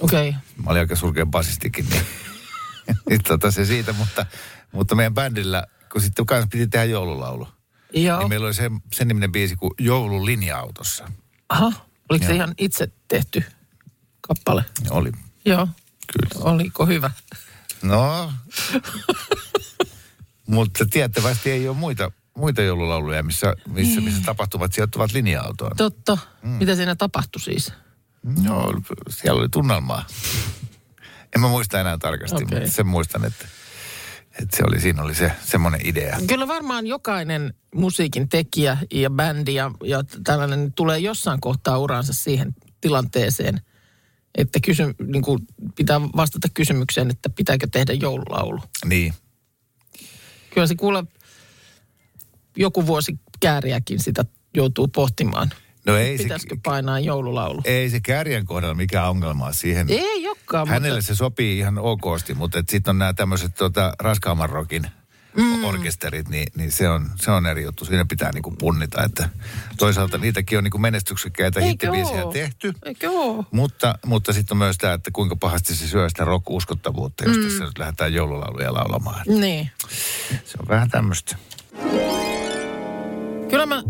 Okei, 0.00 0.28
okay. 0.28 0.40
Mä 0.64 0.70
olin 0.70 0.80
aika 0.80 0.96
surkea 0.96 1.26
basistikin, 1.26 1.86
niin, 1.90 2.02
niin 3.08 3.22
tota 3.22 3.50
se 3.50 3.64
siitä, 3.64 3.92
mutta, 3.92 4.26
mutta 4.72 4.94
meidän 4.94 5.14
bändillä, 5.14 5.66
kun 5.92 6.00
sitten 6.00 6.26
kanssa 6.26 6.48
piti 6.52 6.66
tehdä 6.66 6.84
joululaulu, 6.84 7.48
joo. 7.94 8.18
niin 8.18 8.28
meillä 8.28 8.46
oli 8.46 8.54
se, 8.54 8.70
sen 8.94 9.08
niminen 9.08 9.32
biisi 9.32 9.56
kuin 9.56 9.70
Joulun 9.78 10.26
linja-autossa. 10.26 11.08
Aha, 11.48 11.72
oliko 12.08 12.24
se 12.24 12.30
Joo. 12.30 12.36
ihan 12.36 12.54
itse 12.58 12.88
tehty 13.08 13.44
kappale? 14.20 14.64
Oli, 14.90 15.12
Joo. 15.44 15.68
kyllä. 16.12 16.50
Oliko 16.50 16.86
hyvä? 16.86 17.10
No, 17.82 18.32
mutta 20.50 20.86
tiettävästi 20.90 21.50
ei 21.50 21.68
ole 21.68 21.76
muita, 21.76 22.12
muita 22.36 22.62
joululauluja, 22.62 23.22
missä, 23.22 23.54
missä, 23.66 24.00
missä 24.00 24.22
tapahtuvat 24.24 24.72
sijoittuvat 24.72 25.12
linja-autoon. 25.12 25.76
Totta. 25.76 26.18
Mm. 26.42 26.48
Mitä 26.48 26.74
siinä 26.74 26.96
tapahtui 26.96 27.40
siis? 27.40 27.72
Joo, 28.44 28.80
siellä 29.08 29.40
oli 29.40 29.48
tunnelmaa. 29.48 30.04
En 31.34 31.40
mä 31.40 31.48
muista 31.48 31.80
enää 31.80 31.98
tarkasti, 31.98 32.44
Okei. 32.44 32.58
mutta 32.58 32.74
sen 32.74 32.86
muistan, 32.86 33.24
että, 33.24 33.46
että 34.42 34.56
se 34.56 34.62
oli, 34.66 34.80
siinä 34.80 35.02
oli 35.02 35.14
se 35.14 35.32
semmoinen 35.44 35.80
idea. 35.84 36.18
Kyllä 36.26 36.48
varmaan 36.48 36.86
jokainen 36.86 37.54
musiikin 37.74 38.28
tekijä 38.28 38.78
ja 38.92 39.10
bändi 39.10 39.54
ja, 39.54 39.70
ja 39.84 40.04
tällainen 40.24 40.72
tulee 40.72 40.98
jossain 40.98 41.40
kohtaa 41.40 41.78
uransa 41.78 42.12
siihen 42.12 42.54
tilanteeseen, 42.80 43.60
että 44.34 44.58
kysy, 44.64 44.94
niin 45.06 45.22
kuin 45.22 45.38
pitää 45.76 46.00
vastata 46.00 46.48
kysymykseen, 46.54 47.10
että 47.10 47.30
pitääkö 47.30 47.66
tehdä 47.72 47.92
joululaulu. 47.92 48.60
Niin. 48.84 49.14
Kyllä 50.54 50.66
se 50.66 50.74
kuule 50.74 51.04
joku 52.56 52.86
vuosi 52.86 53.18
kääriäkin 53.40 53.98
sitä 53.98 54.24
joutuu 54.54 54.88
pohtimaan. 54.88 55.50
No 55.86 55.96
ei 55.96 56.16
se, 56.18 56.22
Pitäisikö 56.22 56.56
painaa 56.64 57.00
joululaulu? 57.00 57.62
ei 57.64 57.90
se 57.90 58.00
kärjen 58.00 58.46
kohdalla 58.46 58.74
mikään 58.74 59.10
ongelma 59.10 59.44
ole 59.44 59.54
siihen. 59.54 59.86
Ei 59.90 60.28
olekaan, 60.28 60.68
Hänelle 60.68 60.98
mutta 60.98 61.06
se 61.06 61.14
sopii 61.16 61.58
ihan 61.58 61.78
okosti, 61.78 62.34
mutta 62.34 62.58
sitten 62.68 62.90
on 62.90 62.98
nämä 62.98 63.12
tämmöiset 63.12 63.54
tota, 63.54 63.92
raskaamman 63.98 64.50
rokin 64.50 64.86
mm. 65.36 65.64
orkesterit, 65.64 66.28
niin, 66.28 66.52
niin 66.56 66.72
se, 66.72 66.88
on, 66.88 67.10
se 67.16 67.30
on 67.30 67.46
eri 67.46 67.62
juttu. 67.62 67.84
Siinä 67.84 68.04
pitää 68.04 68.32
niinku 68.32 68.50
punnita, 68.50 69.04
että 69.04 69.28
toisaalta 69.78 70.18
niitäkin 70.18 70.58
on 70.58 70.64
niinku 70.64 70.78
menestyksekkäitä 70.78 71.60
Eikö 71.60 71.70
hittibiisejä 71.70 72.24
oo? 72.24 72.32
tehty. 72.32 72.74
eikö 72.84 73.10
oo? 73.10 73.44
Mutta, 73.50 73.98
mutta 74.06 74.32
sitten 74.32 74.54
on 74.54 74.58
myös 74.58 74.78
tämä, 74.78 74.92
että 74.92 75.10
kuinka 75.10 75.36
pahasti 75.36 75.74
se 75.74 75.88
syö 75.88 76.08
sitä 76.08 76.24
rock-uskottavuutta, 76.24 77.24
jos 77.24 77.36
mm. 77.36 77.42
tässä 77.42 77.64
nyt 77.64 77.78
lähdetään 77.78 78.14
joululauluja 78.14 78.74
laulamaan. 78.74 79.22
Niin. 79.26 79.70
Se 80.44 80.58
on 80.60 80.68
vähän 80.68 80.90
tämmöistä. 80.90 81.36
Kyllä 83.50 83.66
mä, 83.66 83.82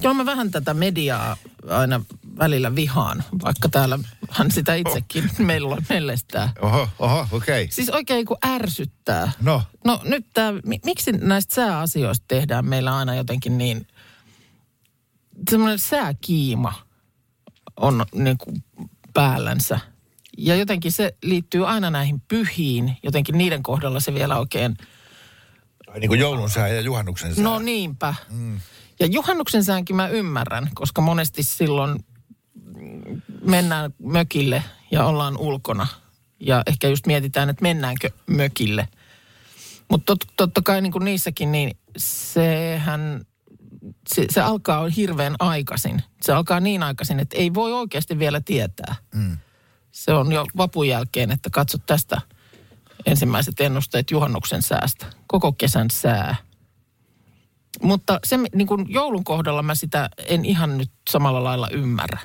kyllä 0.00 0.14
mä 0.14 0.26
vähän 0.26 0.50
tätä 0.50 0.74
mediaa 0.74 1.36
aina 1.68 2.00
välillä 2.38 2.74
vihaan, 2.74 3.24
vaikka 3.44 3.68
täällä 3.68 3.98
hän 4.32 4.50
sitä 4.50 4.74
itsekin 4.74 5.30
meillä 5.38 5.76
mellestää. 5.88 6.52
Oho, 6.60 6.88
oho, 6.98 7.26
okei. 7.32 7.62
Okay. 7.62 7.72
Siis 7.72 7.90
oikein 7.90 8.26
kun 8.26 8.36
ärsyttää. 8.46 9.32
No, 9.40 9.62
No 9.84 10.00
nyt 10.04 10.26
tämä, 10.34 10.60
miksi 10.84 11.12
näistä 11.12 11.54
sääasioista 11.54 12.24
tehdään 12.28 12.64
meillä 12.64 12.96
aina 12.96 13.14
jotenkin 13.14 13.58
niin, 13.58 13.86
semmoinen 15.50 15.78
sääkiima 15.78 16.74
on 17.76 18.04
niin 18.14 18.38
kuin 18.38 18.64
päällänsä. 19.14 19.80
Ja 20.38 20.56
jotenkin 20.56 20.92
se 20.92 21.14
liittyy 21.22 21.68
aina 21.68 21.90
näihin 21.90 22.20
pyhiin, 22.20 22.96
jotenkin 23.02 23.38
niiden 23.38 23.62
kohdalla 23.62 24.00
se 24.00 24.14
vielä 24.14 24.38
oikein 24.38 24.76
Ai 25.88 26.00
niin 26.00 26.08
kuin 26.08 26.20
joulun 26.20 26.50
sää 26.50 26.68
ja 26.68 26.80
juhannuksen 26.80 27.34
sää. 27.34 27.44
No 27.44 27.58
niinpä. 27.58 28.14
Mm. 28.30 28.60
Ja 29.00 29.06
juhannuksen 29.06 29.64
säänkin 29.64 29.96
mä 29.96 30.08
ymmärrän, 30.08 30.70
koska 30.74 31.00
monesti 31.00 31.42
silloin 31.42 32.04
mennään 33.44 33.94
mökille 33.98 34.62
ja 34.90 35.04
ollaan 35.04 35.38
ulkona. 35.38 35.86
Ja 36.40 36.62
ehkä 36.66 36.88
just 36.88 37.06
mietitään, 37.06 37.50
että 37.50 37.62
mennäänkö 37.62 38.10
mökille. 38.26 38.88
Mutta 39.88 40.06
tot, 40.06 40.24
totta 40.36 40.62
kai 40.62 40.80
niin 40.80 40.92
kuin 40.92 41.04
niissäkin, 41.04 41.52
niin 41.52 41.76
sehän, 41.96 43.24
se, 44.14 44.26
se 44.30 44.40
alkaa 44.40 44.88
hirveän 44.88 45.36
aikaisin. 45.38 46.02
Se 46.22 46.32
alkaa 46.32 46.60
niin 46.60 46.82
aikaisin, 46.82 47.20
että 47.20 47.36
ei 47.36 47.54
voi 47.54 47.72
oikeasti 47.72 48.18
vielä 48.18 48.40
tietää. 48.40 48.94
Mm. 49.14 49.36
Se 49.92 50.12
on 50.12 50.32
jo 50.32 50.46
vapun 50.56 50.88
jälkeen, 50.88 51.30
että 51.30 51.50
katso 51.50 51.78
tästä 51.78 52.20
ensimmäiset 53.06 53.60
ennusteet 53.60 54.10
juhannuksen 54.10 54.62
säästä. 54.62 55.06
Koko 55.26 55.52
kesän 55.52 55.90
sää. 55.90 56.36
Mutta 57.82 58.20
se, 58.24 58.38
niin 58.54 58.66
kuin 58.66 58.86
joulun 58.88 59.24
kohdalla 59.24 59.62
mä 59.62 59.74
sitä 59.74 60.10
en 60.26 60.44
ihan 60.44 60.78
nyt 60.78 60.90
samalla 61.10 61.44
lailla 61.44 61.68
ymmärrä. 61.68 62.20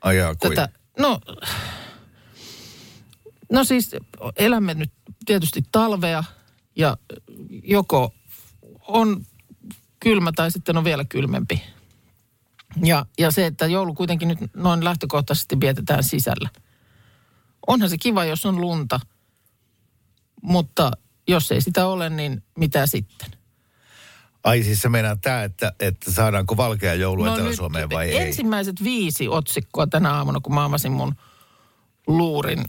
Ai 0.00 0.16
jaa, 0.16 0.34
kui. 0.34 0.54
Tätä, 0.54 0.68
no, 0.98 1.20
no 3.52 3.64
siis 3.64 3.90
elämme 4.36 4.74
nyt 4.74 4.92
tietysti 5.26 5.62
talvea 5.72 6.24
ja 6.76 6.96
joko 7.64 8.14
on 8.86 9.26
kylmä 10.00 10.32
tai 10.32 10.50
sitten 10.50 10.76
on 10.76 10.84
vielä 10.84 11.04
kylmempi. 11.04 11.62
Ja, 12.84 13.06
ja 13.18 13.30
se, 13.30 13.46
että 13.46 13.66
joulu 13.66 13.94
kuitenkin 13.94 14.28
nyt 14.28 14.38
noin 14.56 14.84
lähtökohtaisesti 14.84 15.60
vietetään 15.60 16.04
sisällä. 16.04 16.48
Onhan 17.66 17.90
se 17.90 17.98
kiva, 17.98 18.24
jos 18.24 18.46
on 18.46 18.60
lunta, 18.60 19.00
mutta 20.42 20.90
jos 21.28 21.52
ei 21.52 21.60
sitä 21.60 21.86
ole, 21.86 22.10
niin 22.10 22.42
mitä 22.58 22.86
sitten? 22.86 23.39
Ai 24.44 24.62
siis 24.62 24.82
se 24.82 24.88
meinaa 24.88 25.16
tämä, 25.16 25.42
että, 25.42 25.72
että 25.80 26.12
saadaanko 26.12 26.56
valkea 26.56 26.94
joulu 26.94 27.24
no 27.24 27.34
Etelä-Suomeen 27.34 27.90
vai 27.90 28.08
ei? 28.08 28.18
ensimmäiset 28.18 28.84
viisi 28.84 29.28
otsikkoa 29.28 29.86
tänä 29.86 30.12
aamuna, 30.12 30.40
kun 30.40 30.54
mä 30.54 30.64
avasin 30.64 30.92
mun 30.92 31.14
luurin 32.06 32.64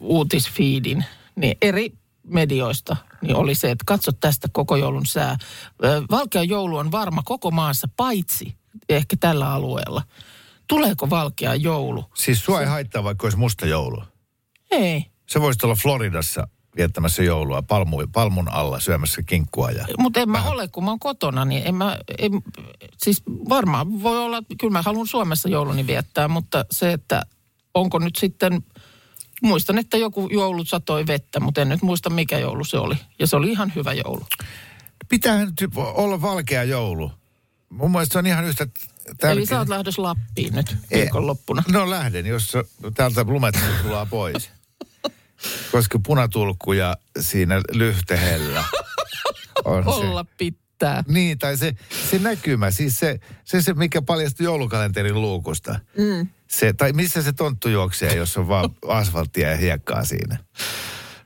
uutisfiidin, 0.00 1.04
niin 1.36 1.56
eri 1.62 1.92
medioista 2.26 2.96
niin 3.22 3.36
oli 3.36 3.54
se, 3.54 3.70
että 3.70 3.84
katso 3.86 4.12
tästä 4.12 4.48
koko 4.52 4.76
joulun 4.76 5.06
sää. 5.06 5.36
Valkea 6.10 6.42
joulu 6.42 6.76
on 6.76 6.90
varma 6.90 7.22
koko 7.24 7.50
maassa, 7.50 7.88
paitsi 7.96 8.56
ehkä 8.88 9.16
tällä 9.20 9.52
alueella. 9.52 10.02
Tuleeko 10.68 11.10
valkea 11.10 11.54
joulu? 11.54 12.04
Siis 12.14 12.44
sua 12.44 12.60
ei 12.60 12.66
haittaa, 12.66 13.04
vaikka 13.04 13.26
olisi 13.26 13.38
musta 13.38 13.66
joulu. 13.66 14.02
Ei. 14.70 15.06
Se 15.26 15.40
voisi 15.40 15.66
olla 15.66 15.74
Floridassa 15.74 16.48
viettämässä 16.76 17.22
joulua 17.22 17.62
palmu, 17.62 17.96
palmun 18.12 18.52
alla 18.52 18.80
syömässä 18.80 19.22
kinkkua. 19.22 19.70
Ja... 19.70 19.86
Mutta 19.98 20.20
en 20.20 20.30
mä 20.30 20.42
ole, 20.42 20.68
kun 20.68 20.84
mä 20.84 20.90
oon 20.90 20.98
kotona, 20.98 21.44
niin 21.44 21.66
en 21.66 21.74
mä, 21.74 21.98
en, 22.18 22.32
siis 22.96 23.22
varmaan 23.48 24.02
voi 24.02 24.18
olla, 24.18 24.42
kyllä 24.60 24.72
mä 24.72 24.82
haluan 24.82 25.06
Suomessa 25.06 25.48
jouluni 25.48 25.86
viettää, 25.86 26.28
mutta 26.28 26.64
se, 26.70 26.92
että 26.92 27.22
onko 27.74 27.98
nyt 27.98 28.16
sitten, 28.16 28.62
muistan, 29.42 29.78
että 29.78 29.96
joku 29.96 30.28
joulu 30.32 30.64
satoi 30.64 31.06
vettä, 31.06 31.40
mutta 31.40 31.60
en 31.62 31.68
nyt 31.68 31.82
muista 31.82 32.10
mikä 32.10 32.38
joulu 32.38 32.64
se 32.64 32.78
oli. 32.78 32.94
Ja 33.18 33.26
se 33.26 33.36
oli 33.36 33.50
ihan 33.50 33.72
hyvä 33.76 33.92
joulu. 33.92 34.26
Nyt 35.10 35.76
olla 35.76 36.22
valkea 36.22 36.64
joulu. 36.64 37.12
Mun 37.68 37.90
mielestä 37.90 38.12
se 38.12 38.18
on 38.18 38.26
ihan 38.26 38.44
yhtä 38.44 38.66
tärkeä. 39.06 39.30
Eli 39.30 39.46
sä 39.46 39.58
oot 39.58 39.68
lähdössä 39.68 40.02
Lappiin 40.02 40.54
nyt 40.54 40.76
viikonloppuna. 40.94 41.62
No 41.68 41.90
lähden, 41.90 42.26
jos 42.26 42.52
täältä 42.94 43.24
lumet 43.24 43.58
sulaa 43.82 44.06
pois. 44.06 44.50
Koska 45.72 45.98
punatulkku 46.06 46.72
ja 46.72 46.96
siinä 47.20 47.60
lyhtehellä 47.72 48.64
on 49.64 49.84
se. 49.84 49.90
Olla 49.90 50.24
pitää. 50.38 51.04
Niin, 51.08 51.38
tai 51.38 51.56
se, 51.56 51.72
se 52.10 52.18
näkymä, 52.18 52.70
siis 52.70 52.98
se, 52.98 53.20
se, 53.44 53.62
se 53.62 53.74
mikä 53.74 54.02
paljastui 54.02 54.44
joulukalenterin 54.44 55.20
luukusta. 55.20 55.80
Mm. 55.98 56.28
Se, 56.48 56.72
tai 56.72 56.92
missä 56.92 57.22
se 57.22 57.32
tonttu 57.32 57.68
juoksee, 57.68 58.16
jos 58.16 58.36
on 58.36 58.48
vaan 58.48 58.70
asfalttia 58.88 59.50
ja 59.50 59.56
hiekkaa 59.56 60.04
siinä. 60.04 60.38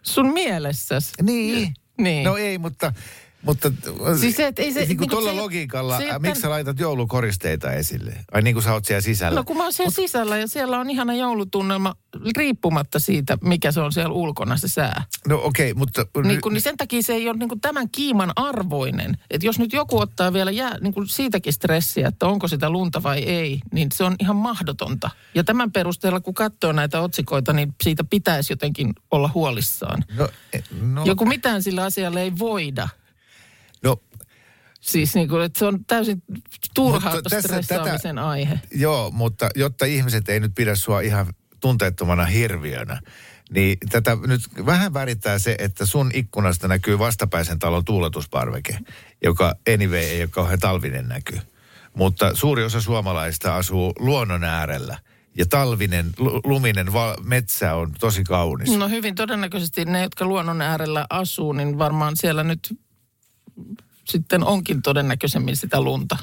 Sun 0.02 0.33
mielessäs. 0.33 1.12
Niin. 1.23 1.75
Niin. 1.99 2.25
No 2.25 2.37
ei, 2.37 2.59
mutta... 2.59 2.93
mutta 3.42 3.73
Siis 4.20 4.37
se, 4.37 4.47
että 4.47 4.62
ei 4.62 4.73
se- 4.73 4.80
niin 4.80 4.87
kuin 4.87 4.88
niin 4.88 4.99
kuin 4.99 5.25
tuolla 5.25 5.42
logiikalla, 5.42 5.99
se 5.99 6.18
miksi 6.18 6.40
sä 6.40 6.50
laitat 6.50 6.78
joulukoristeita 6.78 7.73
esille? 7.73 8.16
Ai 8.32 8.42
niin 8.42 8.54
kuin 8.54 8.64
sä 8.64 8.73
oot 8.73 8.85
siellä 8.85 9.00
sisällä. 9.00 9.40
No 9.40 9.44
kun 9.44 9.56
mä 9.56 9.62
oon 9.62 9.73
siellä 9.73 9.90
sisällä 9.90 10.38
ja 10.38 10.49
siellä 10.49 10.78
on 10.78 10.90
ihana 10.90 11.14
joulutunnelma 11.14 11.94
riippumatta 12.37 12.99
siitä, 12.99 13.38
mikä 13.44 13.73
se 13.73 13.80
on 13.80 13.92
siellä 13.92 14.14
ulkona 14.14 14.56
se 14.56 14.68
sää. 14.68 15.04
No 15.28 15.40
okei, 15.44 15.70
okay, 15.70 15.78
mutta... 15.78 16.06
Niin, 16.23 16.40
kun, 16.40 16.52
niin 16.52 16.61
sen 16.62 16.76
takia 16.76 17.02
se 17.02 17.12
ei 17.12 17.28
ole 17.28 17.38
niin 17.38 17.49
kuin 17.49 17.61
tämän 17.61 17.90
kiiman 17.90 18.32
arvoinen. 18.37 19.16
Että 19.30 19.47
jos 19.47 19.59
nyt 19.59 19.73
joku 19.73 19.99
ottaa 19.99 20.32
vielä 20.32 20.50
jää, 20.50 20.78
niin 20.80 20.94
kuin 20.94 21.09
siitäkin 21.09 21.52
stressiä, 21.52 22.09
että 22.09 22.26
onko 22.26 22.49
sitä 22.49 22.70
lunta 22.70 23.02
vai 23.02 23.18
ei, 23.18 23.61
niin 23.73 23.88
se 23.92 24.04
on 24.04 24.16
ihan 24.20 24.37
mahdotonta. 24.37 25.11
Ja 25.35 25.44
tämän 25.44 25.73
perusteella, 25.73 26.20
kun 26.20 26.35
katsoo 26.35 26.73
näitä 26.73 27.00
otsikoita, 27.00 27.52
niin 27.52 27.75
siitä 27.82 28.04
pitäisi 28.04 28.52
jotenkin 28.52 28.94
olla 29.11 29.30
huolissaan. 29.35 30.04
No, 30.16 30.28
eh, 30.52 30.64
no, 30.80 31.04
Joku 31.04 31.25
mitään 31.25 31.62
sillä 31.62 31.85
asialla 31.85 32.20
ei 32.20 32.32
voida. 32.38 32.88
Siis 34.80 35.14
niin 35.14 35.28
kuin, 35.28 35.42
että 35.42 35.58
se 35.58 35.64
on 35.64 35.84
täysin 35.84 36.22
turha 36.75 37.12
stressaamisen 37.40 38.18
aihe. 38.18 38.60
Joo, 38.75 39.10
mutta 39.10 39.49
jotta 39.54 39.84
ihmiset 39.84 40.28
ei 40.28 40.40
nyt 40.40 40.52
pidä 40.54 40.75
sua 40.75 41.00
ihan 41.00 41.26
tunteettomana 41.60 42.25
hirviönä, 42.25 43.00
niin 43.50 43.78
tätä 43.90 44.16
nyt 44.26 44.40
vähän 44.66 44.94
värittää 44.94 45.38
se, 45.38 45.56
että 45.58 45.87
sun 45.87 46.10
ikkunasta 46.14 46.68
näkyy 46.68 46.99
vastapäisen 46.99 47.58
talon 47.58 47.84
tuuletusparveke, 47.84 48.78
joka 49.22 49.54
anyway 49.75 49.99
ei 49.99 50.22
ole 50.22 50.28
kauhean 50.28 50.58
talvinen 50.58 51.08
näky. 51.08 51.40
Mutta 51.94 52.34
suuri 52.34 52.64
osa 52.64 52.80
suomalaista 52.80 53.56
asuu 53.56 53.92
luonnon 53.99 54.44
äärellä 54.44 54.99
ja 55.37 55.46
talvinen, 55.46 56.10
lu- 56.18 56.40
luminen 56.44 56.87
metsä 57.22 57.75
on 57.75 57.92
tosi 58.00 58.25
kaunis. 58.25 58.76
No 58.76 58.88
hyvin 58.88 59.14
todennäköisesti 59.14 59.84
ne, 59.84 60.02
jotka 60.02 60.25
luonnon 60.25 60.60
äärellä 60.60 61.06
asuu, 61.10 61.52
niin 61.52 61.78
varmaan 61.78 62.16
siellä 62.16 62.44
nyt 62.44 62.78
sitten 64.11 64.45
onkin 64.45 64.83
todennäköisemmin 64.83 65.56
sitä 65.56 65.80
lunta 65.80 66.17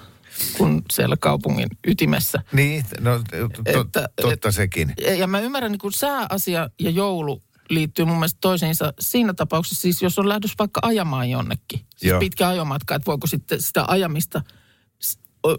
kuin 0.58 0.82
siellä 0.94 1.18
kaupungin 1.18 1.68
ytimessä. 1.88 2.44
Niin, 2.52 2.86
no 3.00 3.20
to, 3.66 3.82
Että- 3.82 4.10
totta 4.22 4.52
sekin. 4.52 4.94
Ja 5.18 5.28
mä 5.28 5.40
ymmärrän, 5.40 5.72
niin 5.72 5.80
kun 5.80 5.94
sääasia 5.94 6.70
ja 6.80 6.90
joulu 6.90 7.42
liittyy 7.70 8.06
mun 8.06 8.18
mielestä 8.18 8.38
toisiinsa 8.42 8.94
siinä 9.00 9.34
tapauksessa, 9.34 9.82
siis 9.82 10.02
jos 10.02 10.20
on 10.20 10.30
lähdössä 10.30 10.56
vaikka 10.60 10.80
ajamaan 10.84 11.30
jonnekin, 11.30 11.80
siis 11.80 12.10
Joo. 12.10 12.20
pitkä 12.20 12.48
ajomatka, 12.48 12.96
että 12.96 13.06
voiko 13.06 13.28
sitten 13.28 13.62
sitä 13.62 13.86
ajamista 13.88 14.42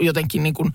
jotenkin 0.00 0.42
niin 0.42 0.54
kuin 0.54 0.72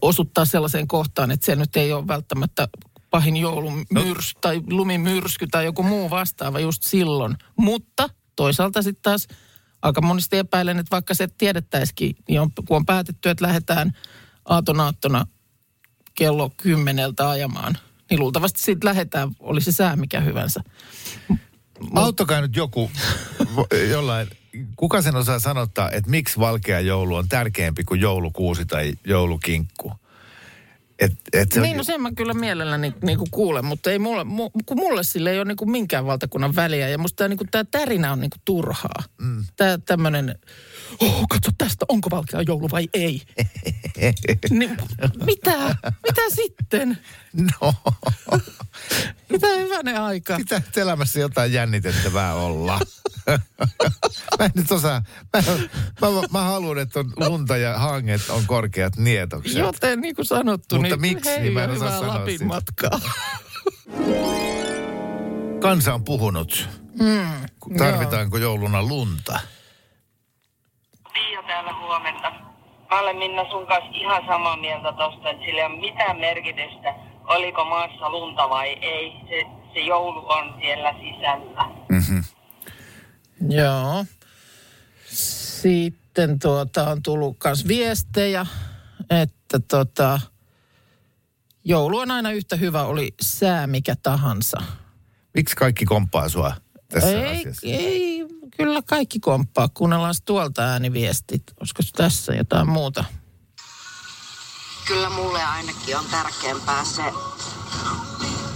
osuttaa 0.00 0.44
sellaiseen 0.44 0.88
kohtaan, 0.88 1.30
että 1.30 1.46
se 1.46 1.56
nyt 1.56 1.76
ei 1.76 1.92
ole 1.92 2.06
välttämättä 2.06 2.68
pahin 3.10 3.36
joulumyrs 3.36 4.34
no. 4.34 4.40
tai 4.40 4.60
lumimyrsky 4.70 5.46
tai 5.46 5.64
joku 5.64 5.82
muu 5.82 6.10
vastaava 6.10 6.60
just 6.60 6.82
silloin. 6.82 7.36
Mutta 7.56 8.08
toisaalta 8.36 8.82
sitten 8.82 9.02
taas 9.02 9.26
aika 9.82 10.00
monesti 10.00 10.38
epäilen, 10.38 10.78
että 10.78 10.90
vaikka 10.90 11.14
se 11.14 11.28
tiedettäisikin, 11.38 12.16
niin 12.28 12.40
on, 12.40 12.50
kun 12.68 12.76
on 12.76 12.86
päätetty, 12.86 13.30
että 13.30 13.46
lähdetään 13.46 13.92
aatonaattona 14.44 15.26
kello 16.14 16.50
kymmeneltä 16.56 17.30
ajamaan, 17.30 17.78
niin 18.10 18.20
luultavasti 18.20 18.62
siitä 18.62 18.86
lähdetään, 18.86 19.30
oli 19.40 19.60
se 19.60 19.72
sää 19.72 19.96
mikä 19.96 20.20
hyvänsä. 20.20 20.60
Auttakaa 21.94 22.40
nyt 22.40 22.56
joku 22.56 22.90
jollain, 23.90 24.28
kuka 24.76 25.02
sen 25.02 25.16
osaa 25.16 25.38
sanottaa, 25.38 25.90
että 25.90 26.10
miksi 26.10 26.38
valkea 26.38 26.80
joulu 26.80 27.14
on 27.14 27.28
tärkeämpi 27.28 27.84
kuin 27.84 28.00
joulukuusi 28.00 28.66
tai 28.66 28.92
joulukinkku? 29.04 29.92
Et, 30.98 31.12
et 31.32 31.52
se, 31.52 31.60
Niin, 31.60 31.76
no 31.76 31.82
sen 31.84 32.00
mä 32.02 32.10
kyllä 32.16 32.34
mielelläni 32.34 32.94
niin 33.02 33.18
kuin 33.18 33.30
kuulen, 33.30 33.64
mutta 33.64 33.90
ei 33.90 33.98
mulle, 33.98 34.24
mu, 34.24 34.50
kun 34.66 34.76
mulle 34.76 35.02
sille 35.02 35.30
ei 35.30 35.38
ole 35.38 35.44
niin 35.44 35.56
kuin 35.56 35.70
minkään 35.70 36.06
valtakunnan 36.06 36.56
väliä. 36.56 36.88
Ja 36.88 36.98
musta 36.98 37.16
tämä 37.16 37.28
niin 37.28 37.38
kuin, 37.38 37.48
tää 37.50 37.64
tärinä 37.64 38.12
on 38.12 38.20
niin 38.20 38.30
kuin 38.30 38.42
turhaa. 38.44 39.02
Mm. 39.20 39.44
Tämä 39.56 39.78
tämmöinen, 39.86 40.38
oh, 41.00 41.28
katso 41.28 41.50
tästä, 41.58 41.84
onko 41.88 42.10
valkea 42.10 42.42
joulu 42.42 42.68
vai 42.70 42.88
ei. 42.94 43.22
niin, 44.50 44.76
mitä? 45.26 45.76
Mitä 46.06 46.22
sitten? 46.34 46.98
no, 47.60 47.74
Mitä 49.28 49.46
hyvänen 49.46 50.00
aika? 50.00 50.38
nyt 50.38 50.76
elämässä 50.76 51.20
jotain 51.20 51.52
jännitettävää 51.52 52.34
olla. 52.34 52.80
mä 54.38 54.44
en 54.44 54.50
nyt 54.54 54.72
osaa, 54.72 55.02
mä, 55.36 55.42
mä, 56.00 56.10
mä, 56.10 56.22
mä 56.32 56.40
haluan, 56.44 56.78
että 56.78 57.00
on 57.00 57.12
lunta 57.16 57.56
ja 57.56 57.78
hanget 57.78 58.30
on 58.30 58.46
korkeat 58.46 58.96
nietokset. 58.96 59.58
Joten 59.58 60.00
niin 60.00 60.16
kuin 60.16 60.26
sanottu, 60.26 60.74
Mutta 60.76 60.88
niin 60.96 61.00
miksi, 61.00 61.30
hei 61.30 61.40
niin 61.40 61.52
mä 61.52 61.64
en 61.64 61.70
osaa 61.70 61.86
hyvää 61.86 62.00
sanoa 62.00 62.14
Lapin 62.18 62.34
sitä. 62.38 62.44
matkaa. 62.44 63.00
Kansa 65.60 65.94
on 65.94 66.04
puhunut. 66.04 66.68
Mm, 67.00 67.76
Tarvitaanko 67.78 68.38
jouluna 68.38 68.82
lunta? 68.82 69.40
Tiia 71.18 71.42
täällä 71.42 71.72
huomenta. 71.80 72.30
Mä 72.90 73.00
olen 73.00 73.16
Minna 73.16 73.50
sun 73.50 73.66
kanssa 73.66 73.90
ihan 73.90 74.22
samaa 74.26 74.56
mieltä 74.56 74.92
tosta, 74.92 75.30
että 75.30 75.44
sillä 75.44 75.60
ei 75.60 75.66
ole 75.66 75.80
mitään 75.80 76.16
merkitystä, 76.20 76.94
oliko 77.24 77.64
maassa 77.64 78.10
lunta 78.10 78.48
vai 78.48 78.68
ei. 78.68 79.12
Se, 79.28 79.46
se 79.74 79.80
joulu 79.80 80.30
on 80.30 80.54
siellä 80.60 80.92
sisällä. 80.92 81.64
Joo. 83.48 84.04
Sitten 85.62 86.38
tuota, 86.38 86.90
on 86.90 87.02
tullut 87.02 87.36
myös 87.44 87.68
viestejä, 87.68 88.46
että 89.10 89.58
tota, 89.68 90.20
joulu 91.64 91.98
on 91.98 92.10
aina 92.10 92.30
yhtä 92.30 92.56
hyvä, 92.56 92.84
oli 92.84 93.14
sää 93.20 93.66
mikä 93.66 93.94
tahansa. 94.02 94.62
Miksi 95.34 95.56
kaikki 95.56 95.84
komppaa 95.84 96.28
sua 96.28 96.52
tässä 96.92 97.08
Ei, 97.08 97.40
asiassa? 97.40 97.66
ei, 97.66 98.26
kyllä 98.56 98.82
kaikki 98.82 99.20
komppaa. 99.20 99.68
Kuunnellaan 99.74 100.14
tuolta 100.24 100.62
ääniviestit. 100.62 101.42
Olisiko 101.60 101.82
tässä 101.96 102.34
jotain 102.34 102.68
muuta? 102.68 103.04
Kyllä 104.86 105.10
mulle 105.10 105.42
ainakin 105.44 105.96
on 105.96 106.04
tärkeämpää 106.10 106.84
se, 106.84 107.02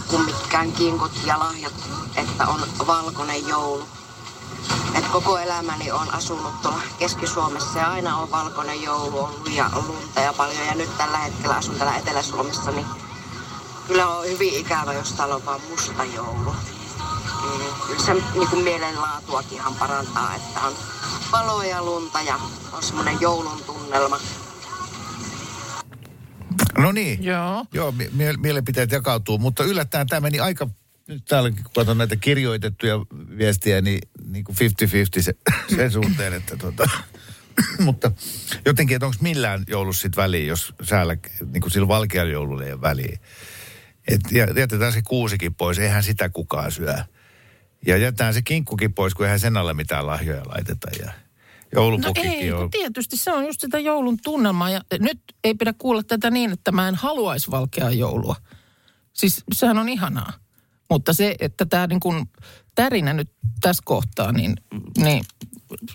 kuin 0.09 0.25
mitkään 0.25 0.73
kinkut 0.73 1.13
ja 1.27 1.39
lahjat, 1.39 1.75
että 2.17 2.47
on 2.47 2.61
valkoinen 2.87 3.49
joulu. 3.49 3.85
Et 4.95 5.05
koko 5.09 5.39
elämäni 5.39 5.91
on 5.91 6.15
asunut 6.15 6.63
tuolla 6.63 6.83
Keski-Suomessa 6.99 7.79
ja 7.79 7.91
aina 7.91 8.17
on 8.17 8.31
valkoinen 8.31 8.83
joulu 8.83 9.19
ollut 9.19 9.55
ja 9.55 9.67
on 9.67 9.89
lunta 9.89 10.21
ja 10.21 10.33
paljon. 10.33 10.67
Ja 10.67 10.75
nyt 10.75 10.99
tällä 10.99 11.19
hetkellä 11.19 11.57
asun 11.57 11.75
täällä 11.75 11.97
Etelä-Suomessa, 11.97 12.71
niin 12.71 12.87
kyllä 13.87 14.09
on 14.09 14.27
hyvin 14.27 14.55
ikävä, 14.55 14.93
jos 14.93 15.13
täällä 15.13 15.35
on 15.35 15.45
vaan 15.47 15.61
musta 15.71 16.05
joulu. 16.05 16.55
Mm, 17.43 17.87
Kyllä 17.87 18.03
se 18.07 18.15
niin 18.15 18.49
kuin 18.51 18.65
mielenlaatuakinhan 18.65 19.75
parantaa, 19.75 20.35
että 20.35 20.61
on 20.61 20.73
valoa 21.33 21.65
ja 21.65 21.83
lunta 21.85 22.21
ja 22.23 22.41
on 22.73 22.83
semmoinen 22.83 23.17
joulun 23.21 23.65
tunnelma. 23.67 24.21
No 26.79 26.93
niin. 26.93 27.25
Joo. 27.25 27.65
Joo, 27.73 27.93
mie- 27.93 28.11
mie- 28.13 28.37
mielipiteet 28.37 28.91
jakautuu, 28.93 29.39
mutta 29.39 29.65
yllättäen 29.65 30.07
tämä 30.07 30.21
meni 30.21 30.41
aika, 30.41 30.69
nyt 31.09 31.25
täällä 31.25 31.51
kun 31.51 31.59
katson 31.75 31.99
näitä 31.99 32.17
kirjoitettuja 32.17 32.95
viestiä, 33.39 33.81
niin, 33.81 33.99
niin 34.25 34.45
kuin 34.45 34.57
50-50 35.19 35.23
se, 35.23 35.35
sen 35.77 35.91
suhteen, 35.91 36.33
että 36.33 36.57
tota, 36.57 36.91
mutta 37.85 38.11
jotenkin, 38.67 38.95
että 38.97 39.07
onko 39.07 39.19
millään 39.21 39.65
joulussa 39.69 40.03
sit 40.03 40.17
väliä, 40.17 40.47
jos 40.47 40.75
säällä, 40.83 41.17
niin 41.53 41.61
kuin 41.61 41.71
sillä 41.71 41.89
valkealla 41.89 42.33
joululla 42.33 42.65
ei 42.65 42.73
ole 42.73 42.81
väliä. 42.81 43.19
Et 44.09 44.21
jä- 44.31 44.49
jätetään 44.57 44.93
se 44.93 45.03
kuusikin 45.03 45.55
pois, 45.55 45.79
eihän 45.79 46.03
sitä 46.03 46.29
kukaan 46.29 46.73
syö. 46.73 46.95
Ja 47.87 47.97
jätetään 47.97 48.35
se 48.35 48.43
kinkkukin 48.43 48.95
pois, 48.95 49.15
kun 49.15 49.27
eihän 49.27 49.41
sen 49.41 49.57
alle 49.57 49.75
mitään 49.75 50.07
lahjoja 50.07 50.43
laiteta. 50.49 50.89
Ja 51.01 51.13
No 51.75 51.83
joulupukikin 51.83 52.31
ei, 52.31 52.53
on... 52.53 52.59
kun 52.59 52.71
tietysti 52.71 53.17
se 53.17 53.33
on 53.33 53.47
just 53.47 53.61
sitä 53.61 53.79
joulun 53.79 54.19
tunnelmaa. 54.23 54.71
Ja 54.71 54.81
nyt 54.99 55.21
ei 55.45 55.55
pidä 55.55 55.75
kuulla 55.79 56.03
tätä 56.03 56.31
niin, 56.31 56.53
että 56.53 56.73
mä 56.73 56.89
en 56.89 56.95
haluaisi 56.95 57.51
valkea 57.51 57.91
joulua. 57.91 58.37
Siis 59.13 59.45
sehän 59.53 59.79
on 59.79 59.89
ihanaa. 59.89 60.33
Mutta 60.91 61.13
se, 61.13 61.37
että 61.41 61.67
tämä 61.67 61.87
niin 61.87 62.01
kuin 62.01 62.29
tärinä 62.75 63.13
nyt 63.13 63.31
tässä 63.61 63.83
kohtaa, 63.87 64.33
niin, 64.33 64.57
niin 64.99 65.25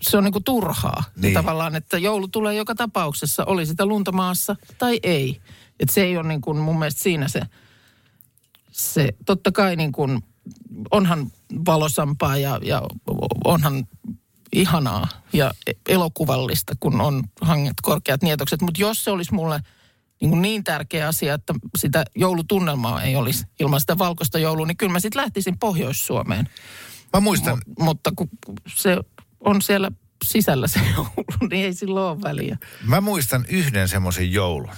se 0.01 0.17
on 0.17 0.23
niin 0.23 0.31
kuin 0.31 0.43
turhaa. 0.43 1.03
Niin. 1.15 1.33
Tavallaan, 1.33 1.75
että 1.75 1.97
joulu 1.97 2.27
tulee 2.27 2.55
joka 2.55 2.75
tapauksessa, 2.75 3.45
oli 3.45 3.65
sitä 3.65 3.85
lunta 3.85 4.11
maassa 4.11 4.55
tai 4.77 4.99
ei. 5.03 5.41
Että 5.79 5.93
se 5.93 6.03
ei 6.03 6.17
ole 6.17 6.27
niin 6.27 6.41
kuin 6.41 6.57
mun 6.57 6.79
mielestä 6.79 7.01
siinä 7.01 7.27
se, 7.27 7.41
se 8.71 9.09
totta 9.25 9.51
kai 9.51 9.75
niin 9.75 9.91
kuin, 9.91 10.23
onhan 10.91 11.31
valosampaa 11.65 12.37
ja, 12.37 12.59
ja 12.63 12.81
onhan 13.45 13.87
ihanaa 14.53 15.07
ja 15.33 15.51
elokuvallista, 15.89 16.73
kun 16.79 17.01
on 17.01 17.23
hanget 17.41 17.73
korkeat 17.81 18.23
nietokset. 18.23 18.61
Mutta 18.61 18.81
jos 18.81 19.03
se 19.03 19.11
olisi 19.11 19.33
mulle 19.33 19.59
niin, 20.21 20.29
kuin 20.29 20.41
niin 20.41 20.63
tärkeä 20.63 21.07
asia, 21.07 21.33
että 21.33 21.53
sitä 21.77 22.05
joulutunnelmaa 22.15 23.03
ei 23.03 23.15
olisi 23.15 23.45
ilman 23.59 23.79
sitä 23.81 23.97
valkoista 23.97 24.39
joulua, 24.39 24.65
niin 24.65 24.77
kyllä 24.77 24.93
mä 24.93 24.99
sitten 24.99 25.21
lähtisin 25.21 25.59
Pohjois-Suomeen. 25.59 26.49
Mä 27.13 27.19
muistan, 27.19 27.57
Mu- 27.57 27.83
mutta 27.83 28.11
kun 28.15 28.29
se 28.75 28.97
on 29.39 29.61
siellä 29.61 29.91
sisällä 30.25 30.67
se 30.67 30.79
joulu, 30.95 31.11
niin 31.51 31.65
ei 31.65 31.73
silloin 31.73 32.11
ole 32.11 32.21
väliä. 32.21 32.57
mä 32.83 33.01
muistan 33.01 33.45
yhden 33.49 33.87
semmoisen 33.87 34.31
joulun, 34.33 34.73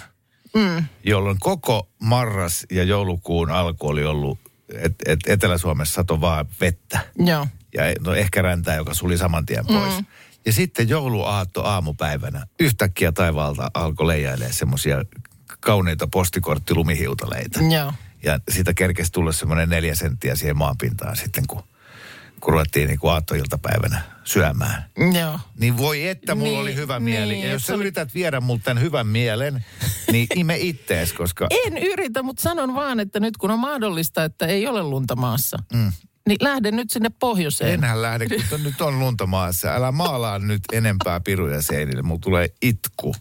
Mm. 0.56 0.84
jolloin 1.04 1.38
koko 1.40 1.90
marras 2.02 2.66
ja 2.72 2.84
joulukuun 2.84 3.52
alku 3.52 3.88
oli 3.88 4.06
ollut, 4.06 4.40
että 4.76 5.12
et 5.12 5.20
Etelä-Suomessa 5.28 5.94
sato 5.94 6.22
vaan 6.22 6.46
vettä. 6.62 7.00
Joo. 7.26 7.48
ja 7.74 7.84
no 8.00 8.14
ehkä 8.14 8.42
räntää, 8.42 8.76
joka 8.76 8.94
suli 8.94 9.18
saman 9.18 9.46
tien 9.46 9.66
pois. 9.66 9.98
Mm. 10.00 10.06
Ja 10.46 10.54
sitten 10.54 10.90
jouluaatto 10.90 11.64
aamupäivänä 11.64 12.46
yhtäkkiä 12.60 13.12
taivaalta 13.12 13.72
alkoi 13.74 14.08
leijailemaan 14.08 14.54
semmoisia 14.54 15.04
kauneita 15.60 16.08
postikorttilumihiutaleita. 16.08 17.60
Joo. 17.76 17.94
Ja 18.24 18.40
siitä 18.52 18.74
kerkesi 18.74 19.12
tulla 19.12 19.32
semmoinen 19.32 19.70
neljä 19.70 19.96
senttiä 19.96 20.36
siihen 20.36 20.58
maanpintaan 20.58 21.16
sitten, 21.18 21.44
kun, 21.48 21.64
kun 22.40 22.54
ruvettiin 22.54 22.88
niin 22.88 23.00
kuin 23.00 23.12
aattoiltapäivänä 23.12 24.02
syömään. 24.24 24.86
Joo. 25.20 25.40
Niin 25.60 25.78
voi 25.78 26.08
että 26.08 26.36
mulla 26.36 26.50
Niin, 26.52 26.62
oli 26.62 26.76
hyvä 26.76 27.00
mieli. 27.00 27.34
niin, 27.34 27.46
ja 27.48 27.52
jos 27.54 27.64
sä 27.64 27.74
oli- 27.74 27.82
yrität 27.82 28.14
viedä 28.14 28.40
multa 28.40 28.64
tämän 28.64 28.84
hyvän 28.84 29.08
mielen, 29.08 29.66
niin 30.12 30.28
ime 30.36 30.58
ittees, 30.58 31.14
koska... 31.14 31.48
En 31.66 31.78
yritä, 31.78 32.24
mutta 32.24 32.42
sanon 32.42 32.76
vaan, 32.76 33.00
että 33.00 33.20
nyt 33.20 33.38
kun 33.38 33.52
on 33.52 33.60
mahdollista, 33.60 34.24
että 34.24 34.46
ei 34.46 34.68
ole 34.68 34.84
lunta 34.84 35.16
maassa, 35.16 35.58
mm. 35.74 35.92
niin 36.28 36.38
lähden 36.42 36.76
nyt 36.76 36.90
sinne 36.90 37.10
pohjoiseen. 37.20 37.74
Enhän 37.74 38.02
lähde, 38.02 38.28
kun 38.50 38.64
nyt 38.64 38.82
on 38.82 39.00
lunta 39.00 39.26
maassa. 39.26 39.76
Älä 39.76 39.92
maalaa 39.92 40.40
nyt 40.40 40.62
enempää 40.74 41.20
piruja 41.20 41.62
seinille, 41.62 42.02
mulla 42.02 42.20
tulee 42.24 42.50
itku. 42.62 43.16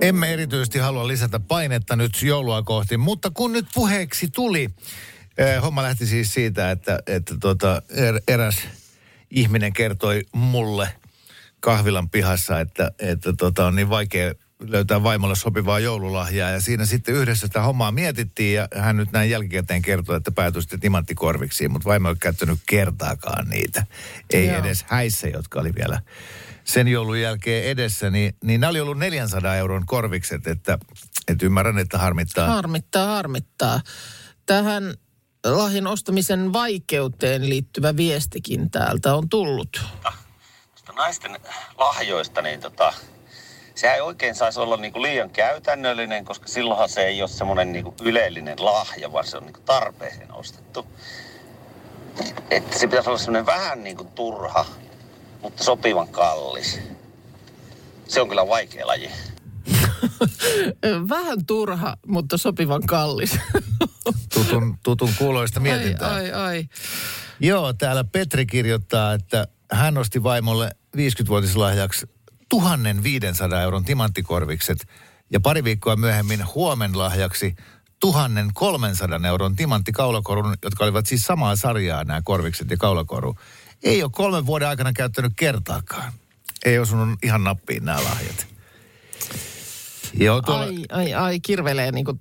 Emme 0.00 0.32
erityisesti 0.32 0.78
halua 0.78 1.08
lisätä 1.08 1.40
painetta 1.40 1.96
nyt 1.96 2.22
joulua 2.22 2.62
kohti, 2.62 2.96
mutta 2.96 3.30
kun 3.30 3.52
nyt 3.52 3.66
puheeksi 3.74 4.28
tuli, 4.28 4.70
eh, 5.38 5.62
homma 5.62 5.82
lähti 5.82 6.06
siis 6.06 6.34
siitä, 6.34 6.70
että, 6.70 6.98
että 7.06 7.34
tota, 7.40 7.82
er, 7.90 8.20
eräs 8.28 8.56
ihminen 9.30 9.72
kertoi 9.72 10.22
mulle 10.32 10.88
kahvilan 11.60 12.10
pihassa, 12.10 12.60
että, 12.60 12.92
että 12.98 13.32
tota, 13.32 13.66
on 13.66 13.76
niin 13.76 13.88
vaikea 13.88 14.34
löytää 14.60 15.02
vaimolle 15.02 15.36
sopivaa 15.36 15.78
joululahjaa. 15.78 16.50
Ja 16.50 16.60
siinä 16.60 16.86
sitten 16.86 17.14
yhdessä 17.14 17.46
sitä 17.46 17.62
hommaa 17.62 17.92
mietittiin 17.92 18.54
ja 18.54 18.68
hän 18.74 18.96
nyt 18.96 19.12
näin 19.12 19.30
jälkikäteen 19.30 19.82
kertoi, 19.82 20.16
että 20.16 20.32
päätyi 20.32 20.62
sitten 20.62 20.80
timanttikorviksiin, 20.80 21.72
mutta 21.72 21.88
vaimo 21.88 22.08
ei 22.08 22.10
ole 22.10 22.18
käyttänyt 22.20 22.58
kertaakaan 22.66 23.48
niitä. 23.48 23.86
Ei 24.32 24.46
Joo. 24.46 24.58
edes 24.58 24.84
häissä, 24.88 25.28
jotka 25.28 25.60
oli 25.60 25.74
vielä 25.74 26.00
sen 26.64 26.88
joulun 26.88 27.20
jälkeen 27.20 27.64
edessä, 27.64 28.10
niin, 28.10 28.36
niin 28.44 28.60
nämä 28.60 28.70
oli 28.70 28.80
ollut 28.80 28.98
400 28.98 29.56
euron 29.56 29.86
korvikset, 29.86 30.46
että, 30.46 30.78
että 31.28 31.46
ymmärrän, 31.46 31.78
että 31.78 31.98
harmittaa. 31.98 32.48
Harmittaa, 32.48 33.06
harmittaa. 33.06 33.80
Tähän 34.46 34.94
lahjan 35.44 35.86
ostamisen 35.86 36.52
vaikeuteen 36.52 37.48
liittyvä 37.48 37.96
viestikin 37.96 38.70
täältä 38.70 39.14
on 39.14 39.28
tullut. 39.28 39.80
Tuosta 40.70 40.92
naisten 40.92 41.38
lahjoista, 41.78 42.42
niin 42.42 42.60
tota, 42.60 42.92
sehän 43.74 43.94
ei 43.94 44.00
oikein 44.00 44.34
saisi 44.34 44.60
olla 44.60 44.76
niinku 44.76 45.02
liian 45.02 45.30
käytännöllinen, 45.30 46.24
koska 46.24 46.48
silloinhan 46.48 46.88
se 46.88 47.00
ei 47.00 47.22
ole 47.22 47.28
semmoinen 47.28 47.72
niinku 47.72 47.94
yleellinen 48.02 48.64
lahja, 48.64 49.12
vaan 49.12 49.26
se 49.26 49.36
on 49.36 49.42
niinku 49.42 49.60
tarpeeseen 49.60 50.32
ostettu. 50.32 50.86
Että 52.50 52.78
se 52.78 52.86
pitäisi 52.86 53.08
olla 53.10 53.18
semmoinen 53.18 53.46
vähän 53.46 53.84
niinku 53.84 54.04
turha, 54.04 54.66
mutta 55.42 55.64
sopivan 55.64 56.08
kallis. 56.08 56.80
Se 58.08 58.20
on 58.20 58.28
kyllä 58.28 58.48
vaikea 58.48 58.86
laji. 58.86 59.10
Vähän 61.08 61.46
turha, 61.46 61.96
mutta 62.06 62.38
sopivan 62.38 62.82
kallis. 62.86 63.38
Tutun, 64.34 64.78
tutun 64.82 65.10
kuuloista 65.18 65.60
ai, 65.60 65.62
mietintää. 65.62 66.14
ai, 66.14 66.32
ai. 66.32 66.68
Joo, 67.40 67.72
täällä 67.72 68.04
Petri 68.04 68.46
kirjoittaa, 68.46 69.14
että 69.14 69.48
hän 69.72 69.98
osti 69.98 70.22
vaimolle 70.22 70.70
50-vuotislahjaksi 70.96 72.13
1500 72.60 73.62
euron 73.62 73.84
timanttikorvikset 73.84 74.86
ja 75.30 75.40
pari 75.40 75.64
viikkoa 75.64 75.96
myöhemmin 75.96 76.54
huomen 76.54 76.98
lahjaksi 76.98 77.54
1300 78.00 79.20
euron 79.28 79.56
timanttikaulakorun, 79.56 80.56
jotka 80.62 80.84
olivat 80.84 81.06
siis 81.06 81.22
samaa 81.26 81.56
sarjaa 81.56 82.04
nämä 82.04 82.22
korvikset 82.22 82.70
ja 82.70 82.76
kaulakoru. 82.76 83.36
Ei 83.82 84.02
ole 84.02 84.10
kolmen 84.14 84.46
vuoden 84.46 84.68
aikana 84.68 84.92
käyttänyt 84.92 85.32
kertaakaan. 85.36 86.12
Ei 86.64 86.78
osunut 86.78 87.18
ihan 87.22 87.44
nappiin 87.44 87.84
nämä 87.84 88.04
lahjat. 88.04 88.46
Joo, 90.14 90.42
tuolla, 90.42 90.64
Ai, 90.64 90.84
ai, 90.92 91.14
ai, 91.14 91.40
kirvelee 91.40 91.92
niinku 91.92 92.20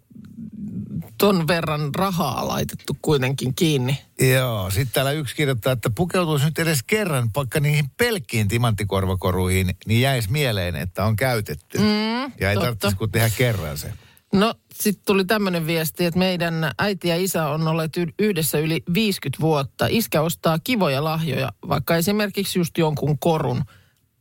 ton 1.24 1.48
verran 1.48 1.96
rahaa 1.96 2.48
laitettu 2.48 2.98
kuitenkin 3.02 3.56
kiinni. 3.56 4.02
Joo, 4.36 4.70
sitten 4.70 4.94
täällä 4.94 5.12
yksi 5.12 5.36
kirjoittaa, 5.36 5.74
että 5.74 5.90
pukeutuisi 5.90 6.46
nyt 6.46 6.60
edes 6.60 6.84
kerran 6.84 7.30
vaikka 7.36 7.60
niihin 7.60 7.90
pelkkiin 7.98 8.48
timanttikorvakoruihin, 8.48 9.76
niin 9.86 10.02
jäisi 10.02 10.32
mieleen, 10.32 10.76
että 10.76 11.06
on 11.06 11.16
käytetty. 11.16 11.78
Mm, 11.78 12.32
ja 12.40 12.50
ei 12.50 12.56
tarvitsisi 12.56 12.96
kuin 12.96 13.12
tehdä 13.12 13.30
kerran 13.38 13.78
se. 13.78 13.94
No, 14.34 14.54
sitten 14.74 15.06
tuli 15.06 15.26
tämmöinen 15.26 15.68
viesti, 15.68 16.06
että 16.06 16.20
meidän 16.20 16.72
äiti 16.80 17.08
ja 17.08 17.16
isä 17.16 17.48
on 17.48 17.68
olleet 17.68 17.94
yhdessä 18.20 18.60
yli 18.60 18.84
50 18.94 19.42
vuotta. 19.42 19.88
Iskä 19.90 20.22
ostaa 20.22 20.60
kivoja 20.64 21.04
lahjoja, 21.04 21.52
vaikka 21.70 21.96
esimerkiksi 21.96 22.60
just 22.60 22.78
jonkun 22.78 23.20
korun. 23.20 23.64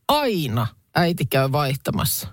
Aina 0.09 0.67
äiti 0.95 1.27
käy 1.27 1.53
vaihtamassa. 1.53 2.29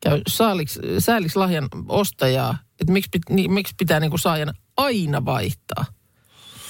Käy 0.00 0.20
saaliks, 0.28 0.78
sääliksi 0.98 1.38
lahjan 1.38 1.68
ostajaa, 1.88 2.58
että 2.80 2.92
miksi, 2.92 3.10
pit, 3.12 3.22
niin, 3.30 3.52
miksi 3.52 3.74
pitää 3.78 4.00
niinku 4.00 4.18
saajan 4.18 4.54
aina 4.76 5.24
vaihtaa. 5.24 5.84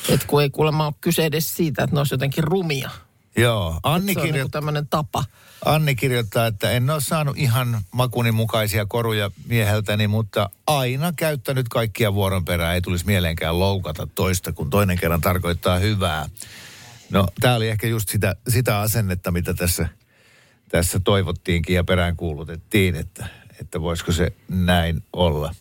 Että 0.09 0.27
kun 0.27 0.43
ei 0.43 0.51
kuulemma 0.51 0.87
ole 0.87 0.95
kyse 1.01 1.25
edes 1.25 1.57
siitä, 1.57 1.85
että 1.85 1.97
ne 1.97 2.01
olisi 2.01 2.15
jotenkin 2.15 2.45
rumia. 2.45 2.91
Joo, 3.37 3.81
Anni, 3.83 4.13
on 4.13 4.17
kirjo... 4.17 4.33
niinku 4.33 4.49
tämmöinen 4.49 4.89
tapa. 4.89 5.25
Anni 5.65 5.95
kirjoittaa, 5.95 6.47
että 6.47 6.71
en 6.71 6.91
ole 6.91 7.01
saanut 7.01 7.39
ihan 7.39 7.81
makuni 7.93 8.33
mukaisia 8.33 8.87
koruja 8.87 9.31
mieheltäni, 9.47 10.09
mutta 10.09 10.51
aina 10.67 11.13
käyttänyt 11.17 11.69
kaikkia 11.69 12.15
vuoron 12.15 12.45
perään. 12.45 12.75
Ei 12.75 12.81
tulisi 12.81 13.07
mieleenkään 13.07 13.59
loukata 13.59 14.09
toista, 14.15 14.53
kun 14.53 14.71
toinen 14.71 14.99
kerran 14.99 15.21
tarkoittaa 15.21 15.79
hyvää. 15.79 16.29
No, 17.11 17.29
tämä 17.41 17.55
oli 17.55 17.69
ehkä 17.69 17.87
just 17.87 18.09
sitä, 18.09 18.37
sitä 18.49 18.81
asennetta, 18.81 19.31
mitä 19.31 19.55
tässä, 19.55 19.89
tässä 20.69 21.01
toivottiinkin 21.01 21.77
ja 21.77 21.85
peräänkuulutettiin, 21.85 22.97
että, 22.97 23.27
että 23.61 23.81
voisiko 23.81 24.13
se 24.13 24.33
näin 24.49 25.03
olla. 25.13 25.55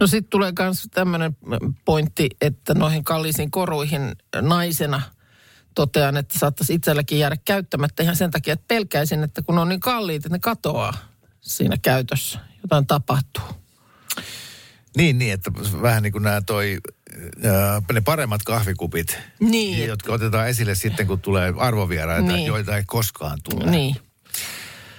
No 0.00 0.06
sitten 0.06 0.30
tulee 0.30 0.52
myös 0.58 0.88
tämmöinen 0.94 1.36
pointti, 1.84 2.28
että 2.40 2.74
noihin 2.74 3.04
kalliisiin 3.04 3.50
koruihin 3.50 4.16
naisena 4.40 5.02
totean, 5.74 6.16
että 6.16 6.38
saattaisi 6.38 6.74
itselläkin 6.74 7.18
jäädä 7.18 7.36
käyttämättä 7.44 8.02
ihan 8.02 8.16
sen 8.16 8.30
takia, 8.30 8.52
että 8.52 8.64
pelkäisin, 8.68 9.22
että 9.24 9.42
kun 9.42 9.58
on 9.58 9.68
niin 9.68 9.80
kalliit, 9.80 10.26
että 10.26 10.36
ne 10.36 10.38
katoaa 10.38 10.94
siinä 11.40 11.76
käytössä. 11.82 12.38
Jotain 12.62 12.86
tapahtuu. 12.86 13.42
Niin, 14.96 15.18
niin, 15.18 15.32
että 15.32 15.52
vähän 15.82 16.02
niin 16.02 16.12
kuin 16.12 16.22
nämä 16.22 16.40
toi, 16.40 16.78
ää, 17.44 17.82
ne 17.92 18.00
paremmat 18.00 18.42
kahvikupit, 18.42 19.18
Niin. 19.40 19.86
jotka 19.88 20.12
otetaan 20.12 20.48
esille 20.48 20.74
sitten, 20.74 21.06
kun 21.06 21.20
tulee 21.20 21.54
arvovieraita, 21.58 22.32
Niin. 22.32 22.46
joita 22.46 22.76
ei 22.76 22.84
koskaan 22.86 23.38
tule. 23.50 23.70
Niin. 23.70 23.96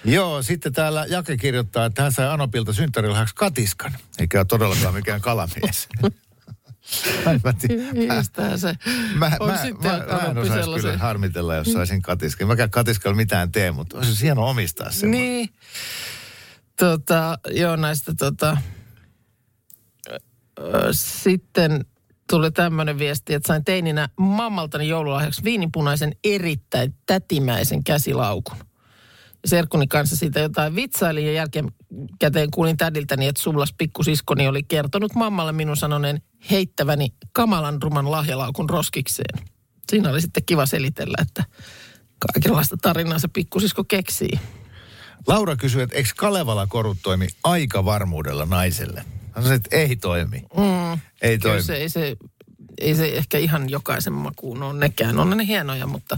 Joo, 0.06 0.42
sitten 0.42 0.74
täällä 0.74 1.06
Jake 1.10 1.38
kirjoittaa, 1.38 1.86
että 1.86 2.02
hän 2.02 2.12
sai 2.12 2.28
Anopilta 2.28 2.74
synttärilahjaksi 2.74 3.36
katiskan, 3.36 3.94
eikä 4.20 4.40
ole 4.40 4.46
todellakaan 4.46 4.94
mikään 4.94 5.22
kalamies. 5.22 5.88
mä, 7.26 7.32
mä, 7.44 7.54
se 8.58 8.76
mä, 9.16 9.32
on 9.40 9.50
mä, 9.50 9.58
sitten 9.58 9.92
mä, 9.92 9.98
mä 9.98 10.18
en 10.18 10.38
osaisi 10.38 10.70
kyllä 10.70 10.98
harmitella, 10.98 11.56
jos 11.56 11.74
saisin 11.74 12.02
katiskan. 12.02 12.48
Mäkään 12.48 12.70
katiskalla 12.70 13.16
mitään 13.16 13.52
tee, 13.52 13.72
mutta 13.72 13.98
olisi 13.98 14.24
hieno 14.24 14.50
omistaa 14.50 14.92
sen. 14.92 15.12
Niin. 15.12 15.50
Tota, 16.80 17.38
joo, 17.52 17.76
näistä 17.76 18.14
tota, 18.18 18.58
Sitten 20.92 21.86
tuli 22.30 22.52
tämmöinen 22.52 23.00
viesti, 23.00 23.34
että 23.34 23.48
sain 23.48 23.66
teininä 23.66 24.10
mammaltani 24.18 24.88
joululahjaksi 24.88 25.44
viinipunaisen 25.44 26.16
erittäin 26.24 26.96
tätimäisen 27.06 27.84
käsilaukun. 27.84 28.58
Serkkuni 29.46 29.88
kanssa 29.88 30.16
siitä 30.16 30.40
jotain 30.40 30.76
vitsailin 30.76 31.26
ja 31.26 31.32
jälkikäteen 31.32 32.52
kuulin 32.52 32.78
tädiltäni, 32.78 33.28
että 33.28 33.42
sullas 33.42 33.74
pikkusiskoni 33.78 34.48
oli 34.48 34.64
kertonut 34.64 35.16
mammalle 35.16 35.52
minun 35.52 35.78
sanoneen 35.78 36.22
heittäväni 36.52 37.14
kamalan 37.32 37.82
ruman 37.82 38.12
lahjalaukun 38.12 38.70
roskikseen. 38.70 39.46
Siinä 39.90 40.10
oli 40.10 40.22
sitten 40.22 40.46
kiva 40.46 40.66
selitellä, 40.66 41.18
että 41.22 41.44
kaikenlaista 42.34 42.78
tarinaa 42.82 43.20
se 43.20 43.28
pikkusisko 43.28 43.84
keksii. 43.84 44.40
Laura 45.28 45.56
kysyy, 45.56 45.82
että 45.82 45.96
eikö 45.96 46.10
Kalevala 46.16 46.68
korut 46.68 46.98
toimi 47.04 47.28
aika 47.44 47.86
varmuudella 47.86 48.46
naiselle? 48.46 49.06
Hän 49.32 49.44
sanoi, 49.44 49.56
että 49.56 49.76
ei 49.76 49.96
toimi. 49.96 50.38
Mm. 50.40 51.00
Ei 51.22 51.38
toimi. 51.38 51.64
se, 51.64 51.76
ei, 51.76 51.90
se, 51.90 52.18
ei 52.82 52.96
se 52.96 53.08
ehkä 53.08 53.38
ihan 53.38 53.70
jokaisen 53.70 54.14
makuun 54.14 54.64
ole 54.64 54.80
nekään. 54.80 55.20
On 55.20 55.30
ne 55.30 55.48
hienoja, 55.48 55.88
mutta 55.88 56.18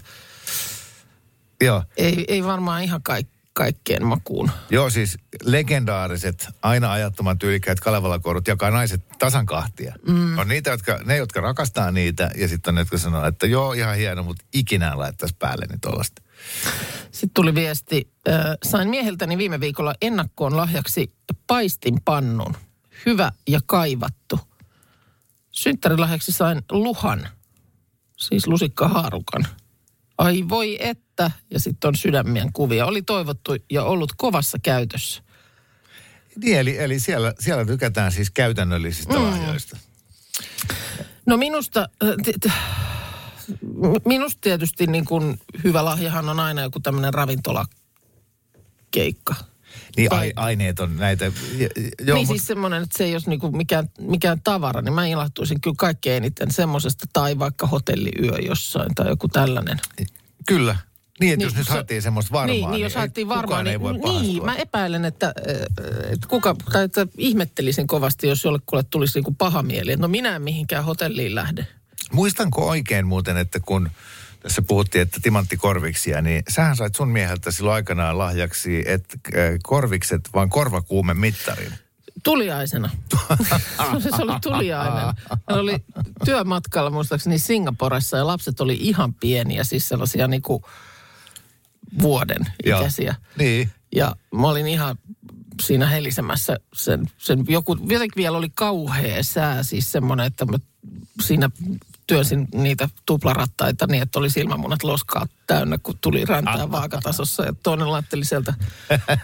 Joo. 1.62 1.84
ei, 1.98 2.26
ei 2.28 2.44
varmaan 2.44 2.84
ihan 2.84 3.04
kaik, 3.04 3.28
kaikkeen 3.54 4.06
makuun. 4.06 4.52
Joo, 4.70 4.90
siis 4.90 5.18
legendaariset, 5.44 6.48
aina 6.62 6.92
ajattoman 6.92 7.40
tyylikkäät 7.40 7.80
Kalevala-korut 7.80 8.48
jakaa 8.48 8.72
naiset 8.72 9.02
tasan 9.20 9.46
kahtia. 9.46 9.96
Mm. 10.08 10.38
On 10.38 10.48
niitä, 10.48 10.70
jotka, 10.70 11.00
ne, 11.06 11.18
jotka 11.18 11.42
rakastaa 11.42 11.92
niitä, 11.92 12.32
ja 12.38 12.48
sitten 12.48 12.72
on 12.72 12.76
ne, 12.76 12.82
jotka 12.82 12.98
sanoo, 12.98 13.26
että 13.26 13.48
joo, 13.48 13.74
ihan 13.74 13.96
hieno, 13.96 14.24
mutta 14.24 14.46
ikinä 14.54 14.98
laittaisi 14.98 15.36
päälleni 15.40 15.78
tuollaista. 15.82 16.22
Sitten 17.12 17.34
tuli 17.34 17.56
viesti, 17.56 18.12
äh, 18.30 18.36
sain 18.64 18.90
mieheltäni 18.90 19.38
viime 19.38 19.60
viikolla 19.60 19.96
ennakkoon 20.02 20.58
lahjaksi 20.58 21.12
paistinpannun. 21.48 22.56
Hyvä 23.06 23.32
ja 23.48 23.60
kaivattu. 23.66 24.40
Synttärilahjaksi 25.52 26.32
sain 26.32 26.62
luhan, 26.72 27.30
siis 28.18 28.48
lusikkahaarukan. 28.48 29.48
Ai 30.18 30.46
voi 30.50 30.78
että, 30.80 31.32
ja 31.52 31.60
sitten 31.60 31.88
on 31.88 31.96
sydämien 31.96 32.54
kuvia. 32.54 32.86
Oli 32.86 33.02
toivottu 33.02 33.56
ja 33.70 33.84
ollut 33.84 34.14
kovassa 34.18 34.58
käytössä. 34.64 35.24
Niin, 36.44 36.58
eli, 36.58 36.78
eli 36.78 37.00
siellä, 37.00 37.34
siellä 37.40 37.66
tykätään 37.66 38.12
siis 38.12 38.32
käytännöllisistä 38.32 39.14
mm. 39.14 39.24
lahjoista. 39.24 39.78
No 41.26 41.38
minusta, 41.38 41.90
äh, 42.04 42.10
minusta 44.06 44.40
tietysti 44.42 44.88
niin 44.88 45.06
kuin 45.06 45.40
hyvä 45.64 45.86
lahjahan 45.86 46.30
on 46.30 46.40
aina 46.40 46.62
joku 46.62 46.80
tämmöinen 46.80 47.14
ravintolakeikka. 47.14 49.36
Niin 49.98 50.10
Tai- 50.10 50.20
ai, 50.20 50.34
aineet 50.36 50.80
on 50.80 50.98
näitä. 50.98 51.26
j- 51.26 51.32
j- 51.64 51.66
Joo, 52.08 52.16
niin 52.18 52.28
mut, 52.28 52.36
siis 52.38 52.48
semmoinen, 52.48 52.84
että 52.84 52.98
se 52.98 53.04
ei 53.04 53.14
olisi 53.14 53.30
niinku 53.30 53.52
mikään, 53.52 53.90
mikään 54.00 54.42
tavara, 54.44 54.82
niin 54.82 54.94
mä 54.94 55.06
ilahtuisin 55.08 55.62
kyllä 55.62 55.76
kaikkein 55.80 56.18
eniten 56.24 56.52
semmoisesta 56.52 57.06
tai 57.14 57.40
vaikka 57.40 57.68
hotelliyö 57.68 58.38
jossain 58.40 58.96
tai 58.96 59.08
joku 59.08 59.28
tällainen. 59.28 59.80
kyllä. 60.48 60.76
Niin, 61.20 61.34
että 61.34 61.38
Niin, 61.40 61.46
jos 61.48 61.56
nyt 61.56 61.66
se- 61.68 61.74
haettiin 61.74 62.02
semmoista 62.02 62.32
varmaa, 62.32 62.54
niin, 62.56 62.70
niin, 62.72 62.82
jos 62.84 62.92
ei- 62.94 62.98
haettiin 62.98 63.28
kukaan 63.28 63.42
varmaan, 63.42 63.68
ei 63.68 63.74
niin, 63.74 63.82
voi 63.82 63.94
niin 63.94 64.02
pahastua. 64.04 64.46
mä 64.46 64.56
epäilen, 64.56 65.06
että, 65.06 65.26
äh, 65.50 66.14
että 66.14 66.28
kuka, 66.28 66.56
tai 66.72 66.84
että 66.84 67.08
ihmettelisin 67.18 67.88
kovasti, 67.88 68.28
jos 68.28 68.44
jollekulle 68.44 68.84
tulisi 68.90 69.18
niinku 69.18 69.32
paha 69.38 69.64
mieli, 69.64 69.92
että 69.92 70.02
no 70.02 70.08
minä 70.08 70.36
en 70.36 70.42
mihinkään 70.42 70.86
hotelliin 70.86 71.36
lähde. 71.36 71.68
Muistanko 72.12 72.68
oikein 72.68 73.08
muuten, 73.08 73.38
että 73.38 73.60
kun 73.60 73.90
tässä 74.48 74.62
puhuttiin, 74.62 75.02
että 75.02 75.20
timanttikorviksia, 75.24 76.22
niin 76.22 76.44
sähän 76.50 76.76
sait 76.76 76.96
sun 76.96 77.10
mieheltä 77.10 77.52
silloin 77.52 77.76
aikanaan 77.76 78.18
lahjaksi, 78.18 78.84
että 78.86 79.18
äh, 79.28 79.60
korvikset, 79.64 80.30
vaan 80.34 80.50
korvakuume 80.50 81.14
mittarin. 81.14 81.74
Tuliaisena. 82.24 82.90
se 84.00 84.24
oli 84.24 84.40
tuliainen. 84.42 85.14
Hän 85.50 85.60
oli 85.60 85.78
työmatkalla 86.26 86.90
muistaakseni 86.90 87.40
Singaporessa 87.40 88.18
ja 88.18 88.28
lapset 88.28 88.62
oli 88.62 88.78
ihan 88.80 89.14
pieniä, 89.14 89.64
siis 89.64 89.90
sellaisia 89.90 90.28
niinku 90.28 90.66
vuoden 92.02 92.42
ikäisiä. 92.66 93.16
Niin. 93.38 93.72
Ja 93.96 94.16
mä 94.32 94.48
olin 94.48 94.68
ihan 94.68 94.98
siinä 95.62 95.88
helisemässä 95.88 96.58
sen, 96.74 97.10
sen 97.18 97.46
joku, 97.48 97.78
jotenkin 97.82 98.22
vielä 98.22 98.38
oli 98.38 98.50
kauhea 98.56 99.24
sää, 99.24 99.64
siis 99.64 99.92
semmoinen, 99.92 100.26
että 100.26 100.46
mä 100.46 100.58
siinä 101.22 101.50
työnsin 102.08 102.48
niitä 102.54 102.90
tuplarattaita 103.06 103.88
niin, 103.88 104.04
että 104.04 104.20
oli 104.20 104.30
silmämunat 104.30 104.84
loskaa 104.84 105.28
täynnä, 105.48 105.78
kun 105.78 105.98
tuli 106.02 106.26
räntää 106.26 106.72
vaakatasossa. 106.72 107.46
Ja 107.46 107.54
toinen 107.64 107.92
laitteli 107.92 108.26
sieltä 108.26 108.54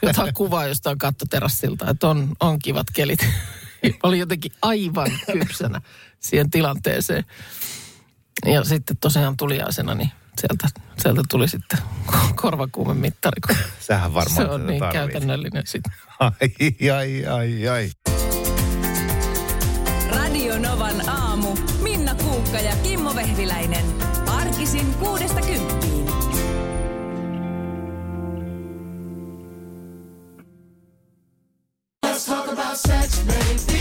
jotain 0.01 0.33
kuvaa 0.43 0.67
jostain 0.67 0.97
kattoterassilta, 0.97 1.89
että 1.89 2.07
on, 2.07 2.35
on 2.39 2.59
kivat 2.59 2.87
kelit. 2.93 3.19
oli 4.03 4.19
jotenkin 4.19 4.51
aivan 4.61 5.11
kypsänä 5.31 5.81
siihen 6.19 6.49
tilanteeseen. 6.49 7.25
Ja 8.45 8.63
sitten 8.63 8.97
tosiaan 8.97 9.37
tuliaisena, 9.37 9.95
niin 9.95 10.11
sieltä, 10.41 10.67
sieltä 10.97 11.21
tuli 11.29 11.47
sitten 11.47 11.79
korvakuumen 12.41 12.97
mittari, 12.97 13.41
kun 13.47 13.55
Sähän 13.79 14.13
varmaan 14.13 14.35
se 14.47 14.51
on 14.51 14.67
niin 14.67 14.79
tarvit. 14.79 14.93
käytännöllinen 14.93 15.63
sitten. 15.65 15.93
Ai, 16.19 16.31
ai, 16.91 17.25
ai, 17.25 17.67
ai. 17.67 17.91
Radio 20.09 20.59
Novan 20.59 21.09
aamu. 21.09 21.52
Kuukka 22.53 22.69
ja 22.69 22.75
Kimmo 22.75 23.15
Vehviläinen. 23.15 23.85
Arkisin 24.27 24.93
kuudesta 24.93 25.41
kymppiin. 25.41 26.05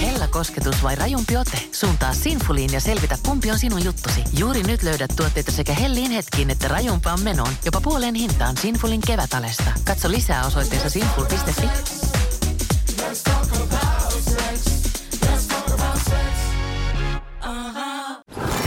Hella 0.00 0.28
kosketus 0.28 0.82
vai 0.82 0.94
rajumpi 0.94 1.36
ote? 1.36 1.58
Suuntaa 1.72 2.14
Sinfuliin 2.14 2.72
ja 2.72 2.80
selvitä 2.80 3.18
kumpi 3.26 3.50
on 3.50 3.58
sinun 3.58 3.84
juttusi. 3.84 4.24
Juuri 4.38 4.62
nyt 4.62 4.82
löydät 4.82 5.10
tuotteita 5.16 5.52
sekä 5.52 5.72
hellin 5.72 6.10
hetkiin 6.10 6.50
että 6.50 6.68
rajumpaan 6.68 7.20
menoon. 7.20 7.52
Jopa 7.64 7.80
puoleen 7.80 8.14
hintaan 8.14 8.56
Sinfulin 8.56 9.00
kevätalesta. 9.06 9.72
Katso 9.84 10.10
lisää 10.10 10.46
osoitteessa 10.46 10.90
sinful.fi. 10.90 12.21